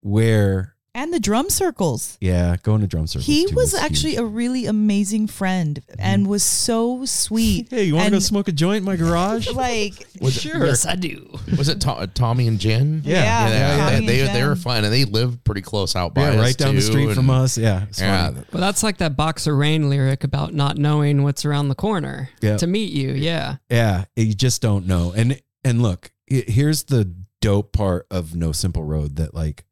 [0.00, 0.73] where.
[0.96, 2.16] And the drum circles.
[2.20, 3.26] Yeah, going to drum circles.
[3.26, 4.20] He too was actually huge.
[4.20, 6.30] a really amazing friend and mm-hmm.
[6.30, 7.68] was so sweet.
[7.74, 9.48] Hey, you want to go smoke a joint in my garage?
[9.54, 10.66] Like Was it, Sure.
[10.66, 11.36] Yes, I do.
[11.58, 13.02] was it To- Tommy and Jen?
[13.04, 13.22] Yeah.
[13.22, 14.48] Yeah, yeah, Tommy they, they, they Jen.
[14.48, 16.86] were fun, and they lived pretty close out by yeah, us right down the too,
[16.86, 17.58] street from us.
[17.58, 18.46] Yeah, it's Yeah, funny.
[18.52, 22.30] Well, that's like that Box of Rain lyric about not knowing what's around the corner
[22.40, 22.56] Yeah.
[22.58, 23.10] to meet you.
[23.10, 23.56] Yeah.
[23.68, 25.12] Yeah, you just don't know.
[25.16, 29.64] And and look, here's the dope part of No Simple Road that like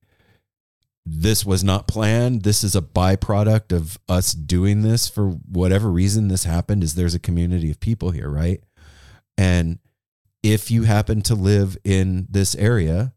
[1.04, 2.42] this was not planned.
[2.42, 7.14] This is a byproduct of us doing this for whatever reason this happened is there's
[7.14, 8.62] a community of people here, right?
[9.36, 9.78] And
[10.42, 13.14] if you happen to live in this area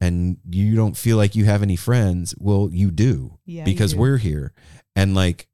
[0.00, 3.92] and you don't feel like you have any friends, well, you do Yeah, you because
[3.94, 3.98] do.
[3.98, 4.52] we're here.
[4.94, 5.48] And like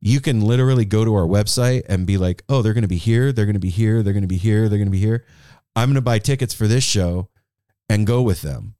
[0.00, 2.96] you can literally go to our website and be like, oh, they're going to be
[2.96, 4.98] here, they're going to be here, they're going to be here, they're going to be
[5.00, 5.26] here.
[5.76, 7.28] I'm going to buy tickets for this show
[7.90, 8.74] and go with them.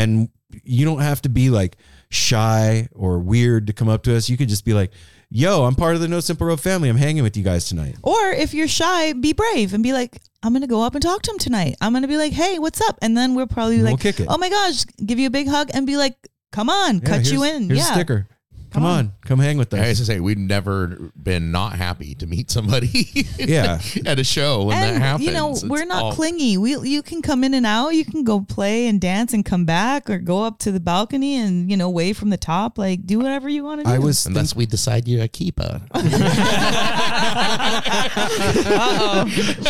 [0.00, 0.28] And
[0.64, 1.76] you don't have to be like
[2.10, 4.28] shy or weird to come up to us.
[4.28, 4.90] You could just be like,
[5.30, 6.88] yo, I'm part of the No Simple Road family.
[6.88, 7.96] I'm hanging with you guys tonight.
[8.02, 11.22] Or if you're shy, be brave and be like, I'm gonna go up and talk
[11.22, 11.76] to him tonight.
[11.80, 12.98] I'm gonna be like, hey, what's up?
[13.02, 14.26] And then we'll probably be We'll like, kick it.
[14.28, 16.16] oh my gosh, give you a big hug and be like,
[16.50, 17.68] come on, Yeah, cut you here's- in.
[17.68, 17.90] Here's yeah.
[17.90, 18.26] a sticker.
[18.70, 18.98] Come Come on.
[18.98, 19.80] on, come hang with us.
[19.80, 23.08] I used to say we've never been not happy to meet somebody.
[23.38, 23.80] Yeah.
[24.06, 25.26] at a show when and that happens.
[25.26, 26.56] you know It's we're not all- clingy.
[26.56, 27.90] We you can come in and out.
[27.90, 31.36] You can go play and dance and come back, or go up to the balcony
[31.36, 32.78] and you know wave from the top.
[32.78, 33.90] Like do whatever you want to do.
[33.90, 35.80] I was Unless we decide you're a keeper.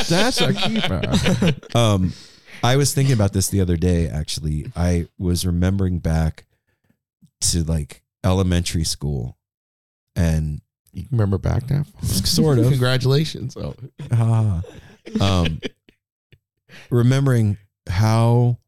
[0.08, 1.02] That's our keeper.
[1.74, 2.12] um,
[2.62, 4.08] I was thinking about this the other day.
[4.08, 6.44] Actually, I was remembering back
[7.42, 9.36] to like elementary school,
[10.16, 10.60] and
[10.92, 11.84] You remember back now?
[12.02, 13.56] sort of, Congratulations.
[13.56, 13.74] Oh,
[14.12, 14.62] ah,
[15.20, 15.60] um,
[16.90, 17.58] remembering
[17.88, 18.58] how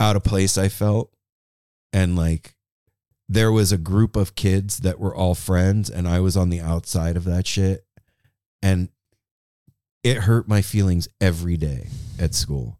[0.00, 1.12] out of place I felt,
[1.92, 2.54] and like
[3.28, 6.60] there was a group of kids that were all friends, and I was on the
[6.60, 7.86] outside of that shit,
[8.62, 8.88] and
[10.02, 12.78] it hurt my feelings every day at school.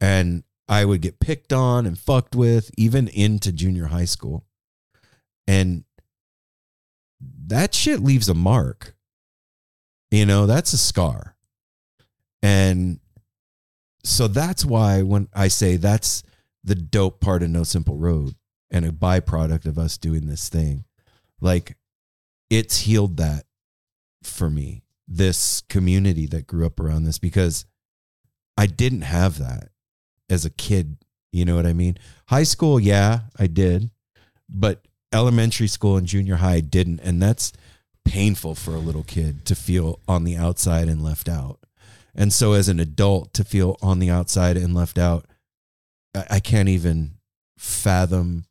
[0.00, 4.44] And I would get picked on and fucked with, even into junior high school.
[5.48, 5.84] And
[7.46, 8.94] that shit leaves a mark.
[10.10, 11.36] You know, that's a scar.
[12.42, 13.00] And
[14.04, 16.22] so that's why when I say that's
[16.62, 18.34] the dope part of No Simple Road
[18.70, 20.84] and a byproduct of us doing this thing,
[21.40, 21.76] like
[22.50, 23.44] it's healed that
[24.22, 27.64] for me, this community that grew up around this, because
[28.56, 29.70] I didn't have that
[30.28, 30.98] as a kid.
[31.32, 31.96] You know what I mean?
[32.26, 33.90] High school, yeah, I did,
[34.48, 37.00] but elementary school and junior high didn't.
[37.00, 37.52] And that's
[38.04, 41.60] painful for a little kid to feel on the outside and left out.
[42.14, 45.26] And so as an adult to feel on the outside and left out,
[46.14, 47.12] I, I can't even
[47.58, 48.44] fathom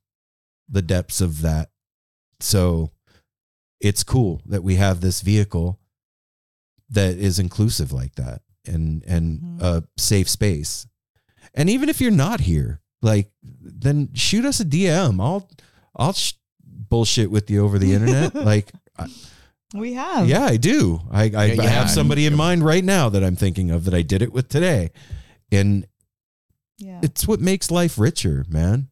[0.70, 1.70] the depths of that.
[2.40, 2.92] So
[3.80, 5.80] it's cool that we have this vehicle
[6.90, 9.62] that is inclusive like that and and Mhm.
[9.62, 10.88] a safe space.
[11.54, 15.20] And even if you're not here, like then shoot us a DM.
[15.22, 15.50] I'll
[15.96, 16.34] I'll sh-
[16.90, 18.34] bullshit with you over the internet.
[18.54, 19.08] like I-
[19.74, 20.28] we have.
[20.30, 21.02] yeah, I do.
[21.12, 21.62] I, I, Yeah, I yeah.
[21.70, 24.48] have somebody in mind right now that I'm thinking of that I did it with
[24.48, 24.92] today.
[25.52, 25.86] And
[26.78, 27.00] Yeah.
[27.04, 28.88] it's what makes life richer, man.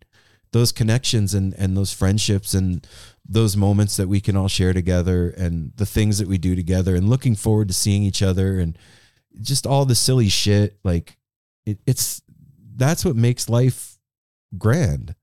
[0.51, 2.85] Those connections and and those friendships and
[3.27, 6.95] those moments that we can all share together and the things that we do together
[6.95, 8.77] and looking forward to seeing each other and
[9.41, 11.17] just all the silly shit like
[11.65, 12.21] it, it's
[12.75, 13.97] that's what makes life
[14.57, 15.15] grand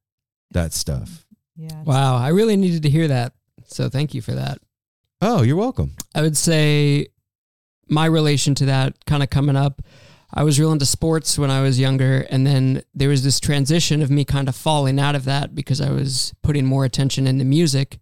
[0.50, 1.21] that stuff
[1.56, 1.82] yeah.
[1.82, 3.32] Wow, I really needed to hear that.
[3.64, 4.58] So thank you for that.
[5.20, 7.08] oh you're welcome I would say
[7.88, 9.82] my relation to that kind of coming up.
[10.34, 14.00] I was real into sports when I was younger, and then there was this transition
[14.00, 17.44] of me kind of falling out of that because I was putting more attention into
[17.44, 17.98] music.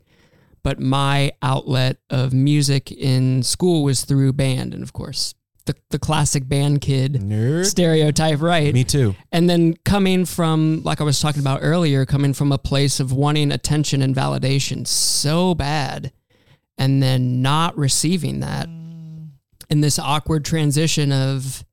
[0.63, 5.35] But my outlet of music in school was through band, and of course,
[5.73, 8.73] the the classic band kid nerd stereotype, right?
[8.75, 12.59] me too And then coming from, like I was talking about earlier, coming from a
[12.59, 16.13] place of wanting attention and validation so bad,
[16.79, 18.69] and then not receiving that,
[19.69, 21.65] in this awkward transition of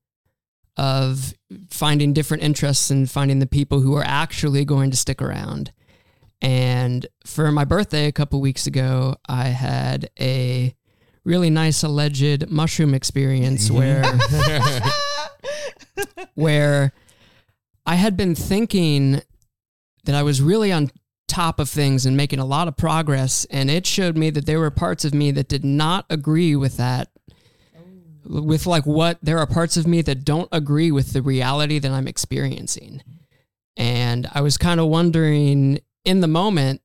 [0.77, 1.33] of
[1.69, 5.71] finding different interests and finding the people who are actually going to stick around.
[6.39, 10.75] And for my birthday a couple weeks ago, I had a
[11.27, 13.77] really nice alleged mushroom experience mm-hmm.
[13.77, 14.03] where
[16.35, 16.93] where
[17.85, 19.21] I had been thinking
[20.05, 20.89] that I was really on
[21.27, 24.59] top of things and making a lot of progress and it showed me that there
[24.59, 27.09] were parts of me that did not agree with that
[27.77, 28.41] oh.
[28.41, 31.91] with like what there are parts of me that don't agree with the reality that
[31.91, 33.03] I'm experiencing.
[33.75, 36.81] And I was kind of wondering in the moment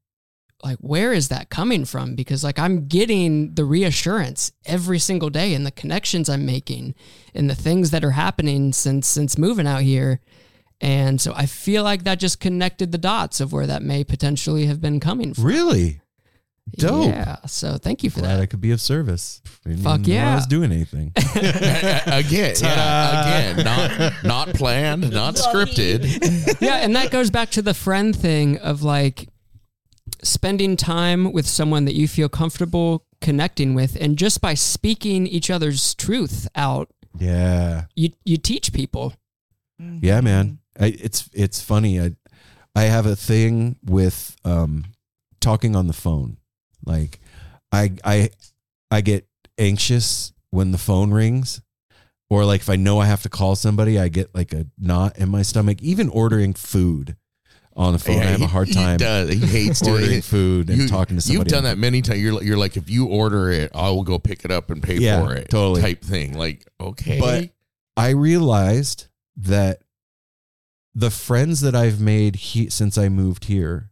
[0.62, 5.54] like where is that coming from because like I'm getting the reassurance every single day
[5.54, 6.94] and the connections I'm making
[7.34, 10.20] and the things that are happening since since moving out here.
[10.80, 14.66] And so I feel like that just connected the dots of where that may potentially
[14.66, 15.44] have been coming from.
[15.44, 16.00] really
[16.76, 17.36] dope Yeah.
[17.46, 18.42] So thank you for glad that.
[18.42, 20.34] I could be of service Didn't Fuck even know I yeah.
[20.36, 26.60] was doing anything again, yeah, again, not not planned, not scripted.
[26.60, 29.28] yeah, and that goes back to the friend thing of like
[30.22, 35.50] spending time with someone that you feel comfortable connecting with and just by speaking each
[35.50, 39.14] other's truth out, yeah you you teach people.
[40.00, 40.58] Yeah, man.
[40.78, 42.00] I, it's it's funny.
[42.00, 42.12] I
[42.74, 44.84] I have a thing with um
[45.40, 46.38] talking on the phone.
[46.84, 47.20] Like
[47.70, 48.30] I I
[48.90, 49.26] I get
[49.58, 51.60] anxious when the phone rings
[52.30, 55.18] or like if I know I have to call somebody, I get like a knot
[55.18, 55.82] in my stomach.
[55.82, 57.16] Even ordering food
[57.76, 59.30] on the phone, I Yeah, have a he- hard He, time does.
[59.30, 60.24] he hates doing ordering it.
[60.24, 61.38] food and You- talking to somebody.
[61.38, 62.20] You've done on that many times.
[62.20, 64.98] You're you're like, if you order it, I will go pick it up and pay
[64.98, 65.48] Yeah, for it.
[65.48, 65.80] totally.
[65.80, 66.34] type thing.
[66.36, 67.50] Like, okay, But
[67.96, 69.06] I realized
[69.36, 69.82] that
[70.94, 73.90] the friends that I've made he, since I moved here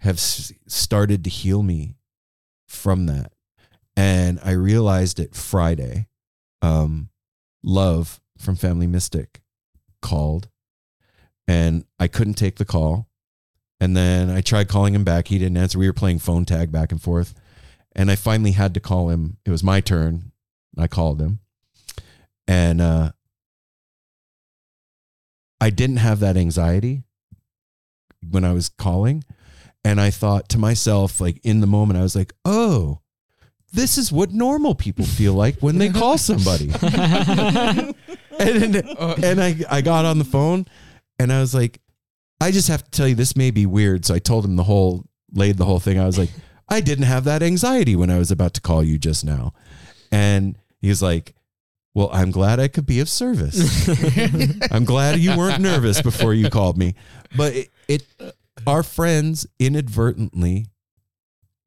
[0.00, 1.96] have s- started to heal me
[2.68, 3.32] from that.
[3.96, 6.06] And I realized it Friday.
[6.62, 7.08] Um,
[7.62, 9.42] Love from Family Mystic
[10.02, 10.48] called
[11.48, 13.08] and I couldn't take the call.
[13.80, 15.28] And then I tried calling him back.
[15.28, 15.78] He didn't answer.
[15.78, 17.34] We were playing phone tag back and forth.
[17.94, 19.38] And I finally had to call him.
[19.44, 20.32] It was my turn.
[20.78, 21.40] I called him.
[22.48, 23.12] And uh,
[25.60, 27.02] I didn't have that anxiety
[28.28, 29.24] when I was calling.
[29.84, 33.00] And I thought to myself, like in the moment, I was like, oh,
[33.72, 36.70] this is what normal people feel like when they call somebody.
[38.38, 40.66] and and I, I got on the phone
[41.18, 41.80] and I was like,
[42.40, 44.04] I just have to tell you, this may be weird.
[44.04, 45.98] So I told him the whole, laid the whole thing.
[45.98, 46.30] I was like,
[46.68, 49.52] I didn't have that anxiety when I was about to call you just now.
[50.10, 51.34] And he's like,
[51.94, 53.88] Well, I'm glad I could be of service.
[54.70, 56.94] I'm glad you weren't nervous before you called me.
[57.36, 58.06] But it, it
[58.66, 60.66] our friends inadvertently,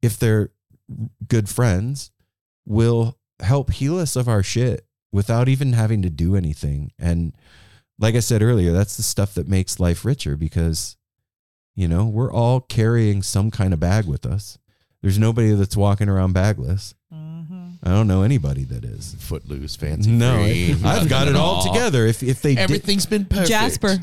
[0.02, 0.50] if they're
[1.28, 2.10] good friends,
[2.66, 6.92] will help heal us of our shit without even having to do anything.
[6.98, 7.34] And
[8.00, 10.96] like I said earlier, that's the stuff that makes life richer because,
[11.76, 14.58] you know, we're all carrying some kind of bag with us.
[15.02, 16.94] There's nobody that's walking around bagless.
[17.12, 17.68] Mm-hmm.
[17.82, 19.14] I don't know anybody that is.
[19.18, 20.10] footloose, fancy.
[20.10, 22.06] No, free, I've got it all together.
[22.06, 23.48] If if they did, Everything's been perfect.
[23.48, 23.98] Jasper.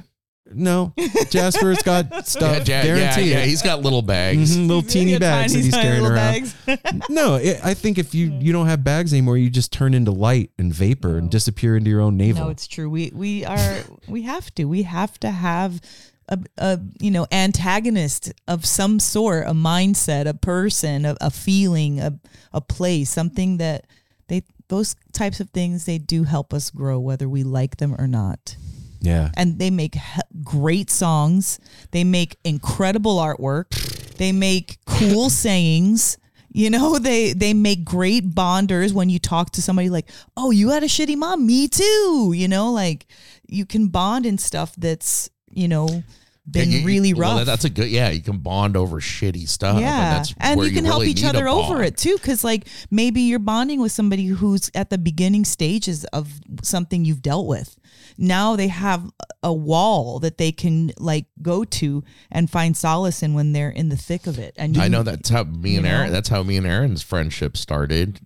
[0.54, 0.94] No,
[1.30, 2.68] Jasper's got Yeah, stuff.
[2.68, 3.28] Ja- yeah, guaranteed.
[3.28, 4.56] yeah, he's got little bags.
[4.58, 6.54] Mhm, little teeny Tiny, bags that he's tiny carrying little around.
[6.68, 7.00] bags.
[7.10, 10.12] No, it, I think if you you don't have bags anymore, you just turn into
[10.12, 12.46] light and vapor and disappear into your own navel.
[12.46, 12.90] No, it's true.
[12.90, 14.66] We we are we have to.
[14.66, 15.82] We have to have
[16.30, 22.00] a, a you know antagonist of some sort, a mindset, a person, a, a feeling,
[22.00, 22.20] a
[22.54, 23.86] a place, something that
[24.28, 28.08] they those types of things they do help us grow whether we like them or
[28.08, 28.56] not.
[29.02, 31.60] Yeah, And they make he- great songs.
[31.92, 33.70] They make incredible artwork.
[34.18, 36.18] They make cool sayings.
[36.52, 40.70] You know, they they make great bonders when you talk to somebody like, "Oh, you
[40.70, 43.06] had a shitty mom, me too." You know, like
[43.48, 46.04] you can bond in stuff that's you know,
[46.50, 47.38] been Yeah, you- really rough.
[47.40, 47.90] that- that's a good.
[47.92, 49.80] Yeah, you can bond over shitty stuff.
[49.80, 52.66] yeah, and, that's and you can help really each other over it too, because like
[52.90, 57.76] maybe you're bonding with somebody who's at the beginning stages of something you've dealt with.
[58.18, 59.10] Now they have
[59.44, 63.90] a wall that they can like go to and find solace in when they're in
[63.90, 64.54] the thick of it.
[64.58, 66.08] And you I know that's how me and you Aaron.
[66.08, 66.14] know?
[66.14, 68.20] That's how me and Aaron's friendship started.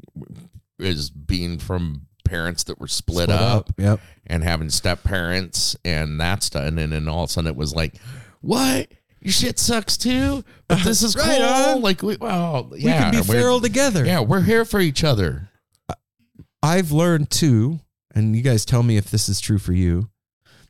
[0.79, 3.99] Is being from parents that were split, Split up, Yep.
[4.25, 7.55] and having step parents and that stuff, and then and all of a sudden it
[7.55, 7.95] was like,
[8.39, 8.87] what?
[9.19, 10.87] Your shit sucks too, but uh-huh.
[10.89, 11.75] this is Right cool.
[11.75, 11.81] on.
[11.83, 14.03] Like we, well, we can be we're- feral together.
[14.05, 15.49] Yeah, we're here for each other.
[16.63, 17.79] I've learned too,
[18.13, 20.09] and you guys tell me if this is true for you,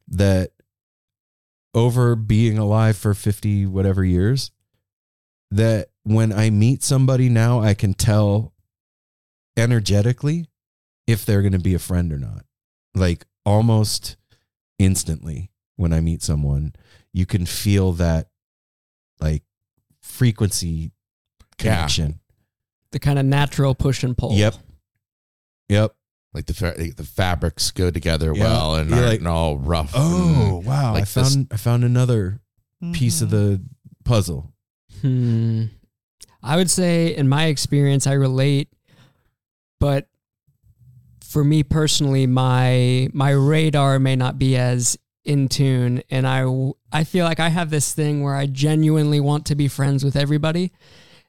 [0.08, 0.52] that
[1.74, 4.52] over being alive for 50 whatever years,
[5.52, 8.54] that when I meet somebody now, I can tell
[9.58, 10.48] energetically
[11.08, 12.46] if they're going to be a friend or not.
[12.96, 14.18] Like almost
[14.80, 16.74] instantly when I meet someone,
[17.14, 18.30] you can feel that
[19.20, 19.44] like
[20.02, 20.92] frequency
[21.60, 21.76] Yeah.
[21.76, 22.20] connection.
[22.92, 24.34] The kind of natural push and pull.
[24.34, 24.56] Yep.
[25.70, 25.96] Yep.
[26.34, 28.44] Like the fa- the fabrics go together Yeah.
[28.44, 29.92] well and You're aren't like, all rough.
[29.94, 30.94] Oh and- wow!
[30.94, 32.40] like I this- found I found another
[32.94, 33.32] piece of Mhm.
[33.32, 33.62] the
[34.06, 34.54] puzzle.
[35.02, 35.66] Hmm.
[36.44, 38.70] I would say, in my experience, I relate,
[39.80, 40.08] but
[41.22, 46.44] for me personally, my my radar may not be as in tune, and I
[46.92, 50.16] I feel like I have this thing where I genuinely want to be friends with
[50.16, 50.72] everybody,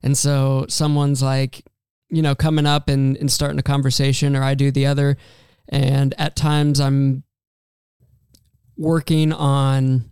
[0.03, 1.65] and so someone's like,
[2.13, 5.17] you know, coming up and, and starting a conversation, or I do the other,
[5.69, 7.25] and at times I'm
[8.77, 10.11] working on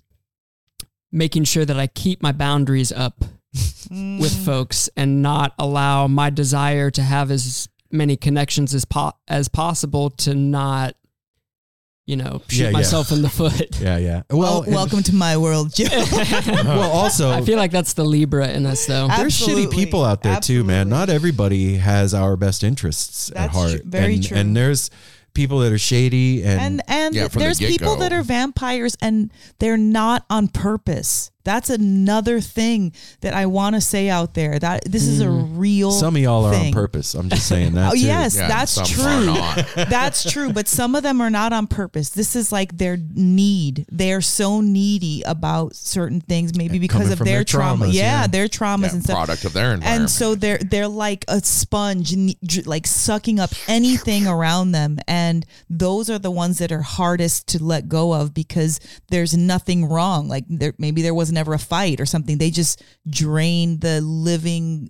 [1.13, 3.25] making sure that I keep my boundaries up
[3.91, 4.21] Mm.
[4.21, 9.49] with folks and not allow my desire to have as many connections as po- as
[9.49, 10.95] possible to not
[12.11, 12.73] you know shoot Yeah, yeah.
[12.73, 14.23] myself in the foot Yeah, yeah.
[14.31, 15.85] Oh, well, Well, welcome to my world, Jo.
[16.47, 19.07] well, also I feel like that's the Libra in us though.
[19.17, 20.89] there's shitty people out there too, man.
[20.89, 23.71] Not everybody has our best interests at heart.
[23.83, 24.37] tr- very and, true.
[24.37, 24.91] And there's
[25.33, 28.97] people that are shady and, and and Yeah, from the there's people that are vampires
[29.01, 29.31] and
[29.61, 31.31] they're not on purpose.
[31.45, 34.59] That's another thing that I want to say out there.
[34.59, 35.59] That this is a hmm.
[35.59, 37.15] real some of y'all are on purpose.
[37.15, 37.91] I'm just saying that.
[37.91, 38.01] Oh too.
[38.01, 39.35] yes, Yeah, that's true.
[39.85, 42.11] that's true, but some of them are not on purpose.
[42.11, 43.87] This is like their need.
[43.91, 47.87] They are so needy about certain things, maybe because of their, their trauma.
[47.87, 48.27] traumas, yeah, yeah.
[48.27, 49.17] their traumas Yeah, and stuff.
[49.17, 50.01] product of their environment.
[50.01, 52.15] And so they're they're like a sponge,
[52.67, 54.99] like sucking up anything around them.
[55.09, 59.87] And those are the ones that are hardest to let go of because there's nothing
[59.87, 60.29] wrong.
[60.29, 62.39] Like there, maybe there was never a fight or something.
[62.39, 64.89] They just drain the living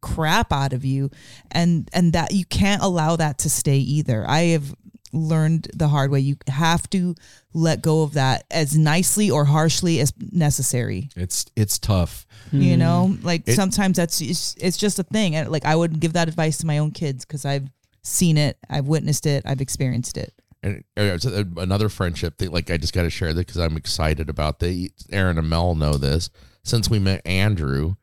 [0.00, 1.10] crap out of you,
[1.50, 4.24] and and that you can't allow that to stay either.
[4.28, 4.74] I have
[5.12, 6.20] learned the hard way.
[6.20, 7.14] You have to
[7.54, 12.26] let go of that as nicely or harshly as necessary It's it's tough.
[12.52, 12.78] you hmm.
[12.78, 16.12] know like It- sometimes that's it's, it's just a thing and like i would give
[16.12, 17.68] that advice to my own kids because i've
[18.04, 20.32] seen it i've witnessed it i've experienced it
[20.62, 21.18] And uh,
[21.56, 24.90] another friendship that, like, I just got to share that because I'm excited about that.
[25.10, 26.30] Aaron and Mel know this.
[26.64, 27.94] Since we met Andrew,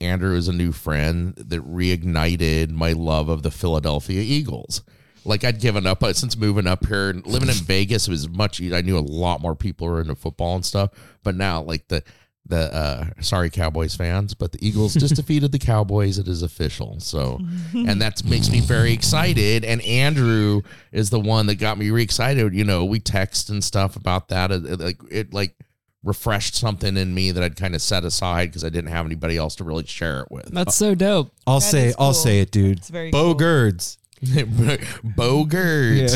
[0.00, 4.82] Andrew is a new friend that reignited my love of the Philadelphia Eagles.
[5.24, 8.08] Like I'd given up uh, since moving up here and living in Vegas.
[8.08, 8.62] It was much.
[8.62, 10.90] I knew a lot more people were into football and stuff.
[11.22, 12.02] But now, like the
[12.46, 16.18] the uh, sorry Cowboys fans, but the Eagles just defeated the Cowboys.
[16.18, 16.98] It is official.
[17.00, 17.40] So,
[17.72, 19.64] and that makes me very excited.
[19.64, 20.62] And Andrew
[20.92, 22.54] is the one that got me re excited.
[22.54, 24.50] You know, we text and stuff about that.
[24.50, 25.54] It, it, like it like
[26.02, 29.36] refreshed something in me that I'd kind of set aside because I didn't have anybody
[29.36, 30.46] else to really share it with.
[30.46, 31.30] That's so dope.
[31.46, 32.78] I'll That say is I'll say it, dude.
[32.78, 33.34] It's very Bo cool.
[33.34, 33.98] Girds.
[34.22, 36.10] Bogert,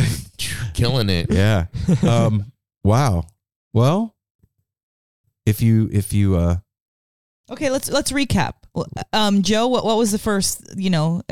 [0.74, 1.30] killing it.
[1.30, 1.66] Yeah.
[2.02, 2.52] Um
[2.82, 3.24] wow.
[3.72, 4.13] Well,
[5.46, 6.56] if you if you uh
[7.50, 8.54] okay let's let's recap
[9.12, 11.22] um Jo what, what was the first you know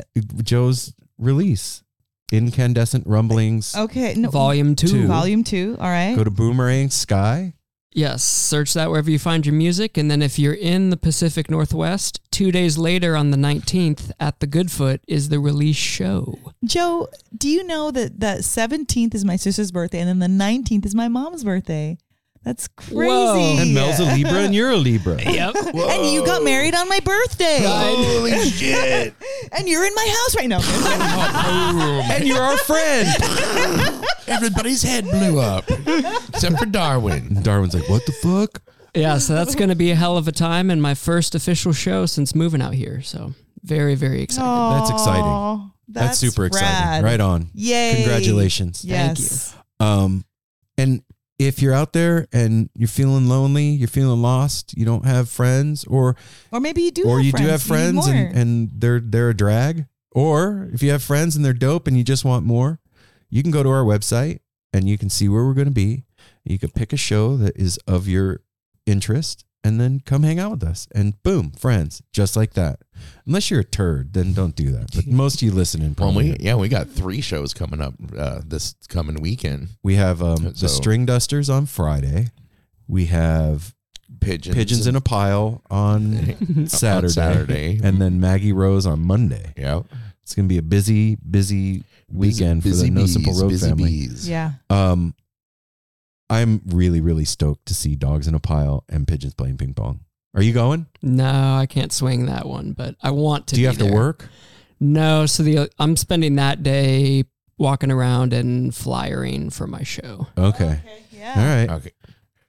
[0.43, 1.83] Jo's release
[2.31, 4.89] Incandescent Grumblings okay no Volume two.
[4.89, 5.07] Two.
[5.07, 7.55] volume two all right go to boomerang sky
[7.95, 9.99] Yes, search that wherever you find your music.
[9.99, 14.41] And then if you're in the Pacific Northwest, two days later on the 19th at
[14.41, 16.39] the Goodfoot is the release show.
[16.65, 20.87] Jo do you know that that 17th is my sister's birthday and then the 19th
[20.87, 21.99] is my mom's birthday
[22.45, 23.57] that's crazy Whoa.
[23.61, 25.17] and Mel's a Libra and you're a Libra.
[25.23, 25.55] Yep.
[25.57, 29.15] and you got married on my birthday Holy shit!
[29.53, 30.61] and you're in my house right now
[32.13, 33.09] and you're our friend.
[34.27, 37.27] Everybody's head blew up except for Darwin.
[37.29, 38.63] And Darwin's like, "What the fuck?"
[38.95, 41.73] Yeah, so that's going to be a hell of a time and my first official
[41.73, 43.01] show since moving out here.
[43.03, 44.47] So very, very excited.
[44.81, 45.25] That's exciting.
[45.25, 46.69] Aw, That's, super exciting.
[46.69, 47.05] rad.
[47.05, 47.49] Right on.
[47.55, 47.95] Yay.
[47.97, 48.85] Congratulations.
[48.85, 49.53] Yes.
[49.53, 49.87] Thank you.
[49.87, 50.25] Um
[50.79, 51.03] and
[51.39, 55.85] if you're out there and you're feeling lonely, you're feeling lost, you don't have friends,
[55.85, 56.17] or
[56.53, 57.05] Or maybe you do.
[57.09, 57.45] or have you friends.
[57.47, 61.45] do have friends and, and they're they're a drag, or if you have friends and
[61.45, 62.81] they're dope and you just want more,
[63.31, 64.41] you can go to our website
[64.73, 66.05] and you can see where we're going to be.
[66.45, 68.41] You can pick a show that is of your
[68.87, 70.89] interest and then come hang out with us.
[70.95, 72.81] And boom, friends, just like that.
[73.27, 74.91] Unless you're a turd, then don't do that.
[74.95, 76.33] But most of you listening, Well, probably.
[76.33, 79.69] we yeah, we got three shows coming up uh, this coming weekend.
[79.83, 82.29] We have um, the String Dusters on Friday.
[82.89, 83.75] We have
[84.21, 87.09] Pigeons, Pigeons in a Pile on Saturday.
[87.13, 87.81] Saturday.
[87.83, 89.53] And then Maggie Rose on Monday.
[89.57, 89.83] yeah,
[90.23, 93.69] It's going to be a busy, busy weekend busy for the No Simple Road busy
[93.69, 93.85] family.
[93.85, 94.29] bees.
[94.29, 94.53] yeah.
[94.69, 95.15] Um,
[96.33, 100.01] I'm really, really stoked to see Dogs in a Pile and Pigeons playing ping pong.
[100.35, 100.87] Are you going?
[101.03, 103.55] No, I can't swing that one, but I want to.
[103.55, 104.29] Do you be have to work?
[104.81, 107.25] No, so the I'm spending that day
[107.59, 110.81] walking around and flyering for my show, Okay.
[111.13, 111.35] Yeah.
[111.37, 111.81] All right.
[111.81, 111.93] Okay.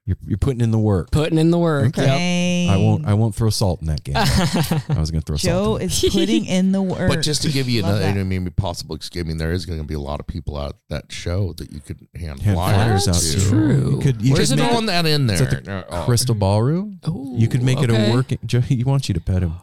[0.06, 1.12] You're, you're putting in the work.
[1.12, 1.98] putting in the work.
[1.98, 2.66] Okay.
[2.66, 2.74] Yep.
[2.74, 3.06] I won't.
[3.06, 4.16] I won't throw salt in that game.
[4.18, 5.82] I was going to throw Jo salt.
[5.82, 5.88] In.
[5.88, 7.08] is putting in the work.
[7.10, 8.20] But just to give you Love another, that.
[8.20, 8.98] I mean, possible.
[9.16, 11.72] I mean, there is going to be a lot of people out that show that
[11.72, 13.40] you could hand, Hand flyers flyers out to.
[13.40, 13.50] to.
[13.50, 13.92] True.
[13.92, 14.22] You could.
[14.22, 15.38] You Just could throwing that in there.
[15.38, 16.04] the Oh.
[16.04, 17.00] Crystal Ballroom.
[17.08, 18.40] Ooh, You could make it a working.
[18.46, 19.54] Jo, he wants you to pet him.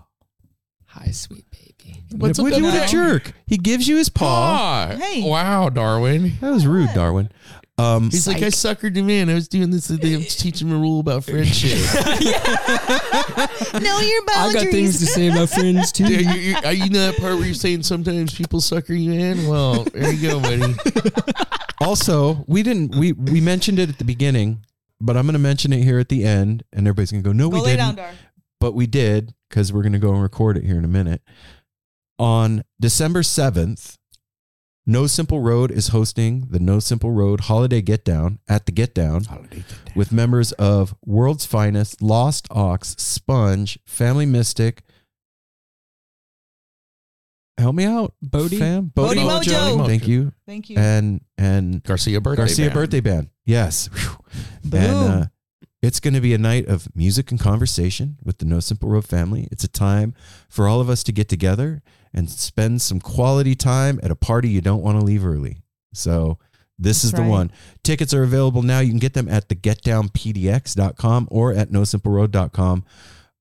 [0.87, 2.03] Hi, sweet baby.
[2.17, 3.33] What's what, up what with a jerk!
[3.47, 4.57] He gives you his paw.
[4.91, 5.23] Ah, Hey.
[5.23, 6.33] Wow, Darwin.
[6.41, 7.31] That was rude, Darwin.
[7.81, 9.31] Um, He's like, I suckered him in.
[9.31, 9.90] I was doing this.
[9.90, 11.78] I was teaching him a rule about friendship.
[13.81, 16.05] know your I got things to say about friends too.
[16.05, 19.12] Yeah, you, you, are you know that part where you're saying sometimes people sucker you
[19.12, 19.47] in?
[19.47, 20.74] Well, there you go, buddy.
[21.81, 22.97] also, we didn't.
[22.97, 24.66] We we mentioned it at the beginning,
[25.01, 27.32] but I'm going to mention it here at the end, and everybody's going to go,
[27.32, 28.12] "No, Go we lay didn't." down, Dar.
[28.61, 31.23] but we did because we're going to go and record it here in a minute.
[32.19, 33.97] On December 7th,
[34.91, 38.93] No Simple Road is hosting the No Simple Road Holiday Get Down at the Get
[38.93, 39.23] Down
[39.95, 44.83] with members of World's Finest, Lost Ox, Sponge, Family Mystic.
[47.57, 48.59] Help me out, Bodie?
[48.59, 48.87] fam.
[48.87, 49.87] Bodie Mojo.
[49.87, 50.33] Thank you.
[50.45, 50.77] Thank you.
[50.77, 52.43] And and Garcia birthday.
[52.43, 52.75] Garcia band.
[52.75, 53.29] birthday band.
[53.45, 53.89] Yes.
[54.65, 54.81] Boom.
[54.81, 55.27] And uh,
[55.83, 59.05] it's going to be a night of music and conversation with the No Simple Road
[59.05, 59.47] family.
[59.53, 60.15] It's a time
[60.49, 61.81] for all of us to get together
[62.12, 65.59] and spend some quality time at a party you don't want to leave early.
[65.95, 66.39] So
[66.78, 67.28] this That's is the right.
[67.28, 67.53] one.
[67.82, 68.81] Tickets are available now.
[68.81, 72.85] You can get them at the getdownpdx.com or at nosimpleroad.com.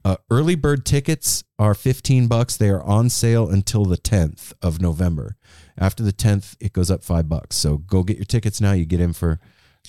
[0.06, 2.56] Uh, early bird tickets are 15 bucks.
[2.56, 5.36] They are on sale until the 10th of November.
[5.78, 7.56] After the 10th, it goes up 5 bucks.
[7.58, 8.72] So go get your tickets now.
[8.72, 9.40] You get in for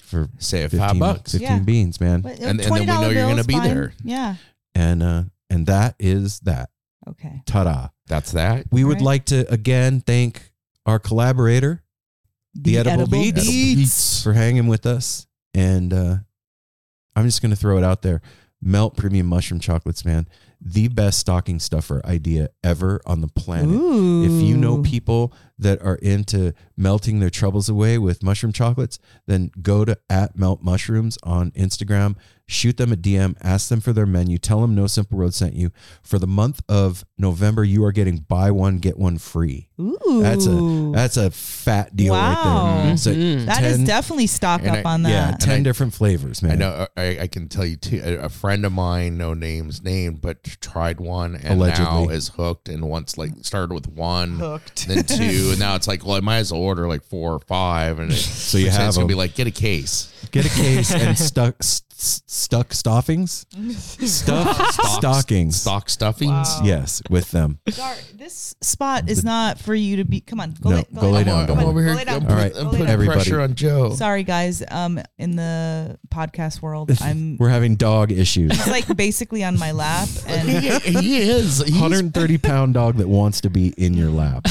[0.03, 1.33] for say 15 five bucks.
[1.33, 1.59] 15 Yeah.
[1.61, 2.21] beans, man.
[2.23, 3.69] But, And- and then we know you're gonna be fine.
[3.69, 3.93] there.
[4.03, 4.37] Yeah.
[4.75, 6.71] And uh and that is that.
[7.09, 7.43] Okay.
[7.47, 7.89] Ta-da.
[8.11, 8.67] That's that.
[8.71, 9.05] We would Alright.
[9.05, 10.51] like to again thank
[10.85, 11.83] our collaborator
[12.55, 13.47] The Edible Beats.
[13.47, 14.23] Beats.
[14.23, 15.27] for hanging with us.
[15.55, 16.17] And uh
[17.17, 18.21] I'm just going to throw it out there.
[18.63, 20.29] Melt premium mushroom chocolates, man.
[20.63, 23.71] The best stocking stuffer idea ever on the planet.
[23.75, 24.25] Ooh.
[24.25, 29.51] If you know people that are into melting their troubles away with mushroom chocolates, then
[29.63, 32.17] go to at melt mushrooms on Instagram,
[32.47, 35.55] shoot them a DM, ask them for their menu, tell them No Simple Road sent
[35.55, 35.71] you.
[36.03, 39.69] For the month of November, you are getting buy one get one free.
[39.79, 40.21] Ooh.
[40.23, 42.83] That's a that's a fat deal right Wow.
[42.85, 42.97] there.
[42.97, 43.47] So Mhm.
[43.47, 45.11] That is 10 definitely stock up I- on that.
[45.11, 46.53] yeah, ten I- different flavors, man.
[46.53, 46.87] I know.
[46.97, 48.01] I, I can tell you too.
[48.05, 52.69] A, a friend of mine, no names named, but tried one and now is hooked.
[52.69, 54.89] And once like started with one, Hooked.
[54.89, 57.41] then two, and now it's like, well, I might as well order like four or
[57.41, 57.99] five.
[57.99, 60.13] And it, so you have it's gonna be like get a case.
[60.31, 61.63] Get a case and stuck
[62.01, 63.47] s- s- stuck stockings,
[64.07, 65.61] stuff stockings.
[65.61, 66.31] stock stuffings.
[66.31, 66.61] Wow.
[66.65, 67.59] Yes, with them.
[67.77, 70.21] Gar, this spot is not for you to be.
[70.21, 71.97] Come on, go, No, lay, go lay down, Come go on, I'm over go here.
[71.97, 72.17] lay down.
[72.25, 72.93] I'm, All put- I'm Go lay putting down.
[72.93, 73.17] everybody.
[73.21, 73.95] pressure on Jo.
[73.95, 74.63] Sorry, guys.
[74.71, 78.53] Um, in the podcast world, I'm We're having dog issues.
[78.57, 81.59] he's like basically on my lap, and he, he is.
[81.59, 84.47] He's, 130 pound dog that wants to be in your lap.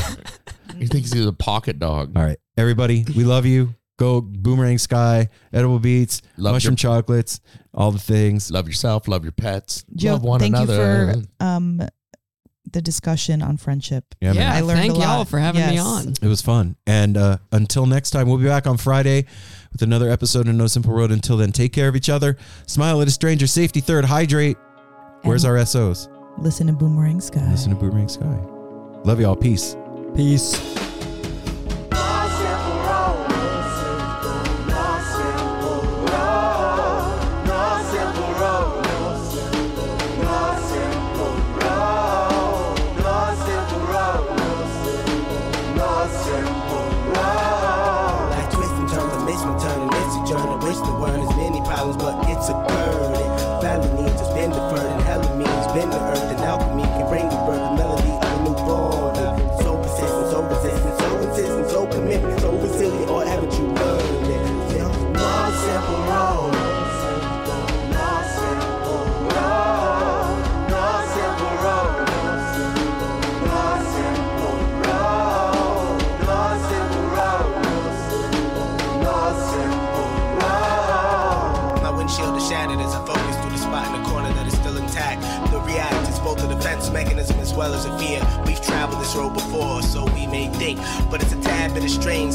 [0.77, 2.15] he thinks he's a pocket dog.
[2.15, 3.75] All right, everybody, we love you.
[3.99, 7.41] Go Boomerang Sky, Edible Beats, Love Mushroom your- chocolates,
[7.73, 8.49] all the things.
[8.49, 9.07] Love yourself.
[9.09, 9.83] Love your pets.
[9.93, 11.13] Jo, love one thank another.
[11.17, 11.81] you for um
[12.71, 14.05] the discussion on friendship.
[14.21, 14.99] Yeah, yeah, I learned thank a lot.
[15.01, 16.13] Thank y'all for having me on.
[16.21, 16.75] It was fun.
[16.87, 19.25] And uh, until next time, we'll be back on Friday
[19.71, 21.11] with another episode of No Simple Road.
[21.11, 22.37] Until then, take care of each other.
[22.67, 23.47] Smile at a stranger.
[23.47, 24.05] Safety third.
[24.05, 24.55] Hydrate.
[25.23, 26.07] Where's And our SOs?
[26.37, 27.45] listen to Boomerang Sky?
[27.49, 28.39] Listen to Boomerang Sky.
[29.03, 29.35] Love y'all.
[29.35, 29.75] Peace.
[30.15, 30.55] Peace.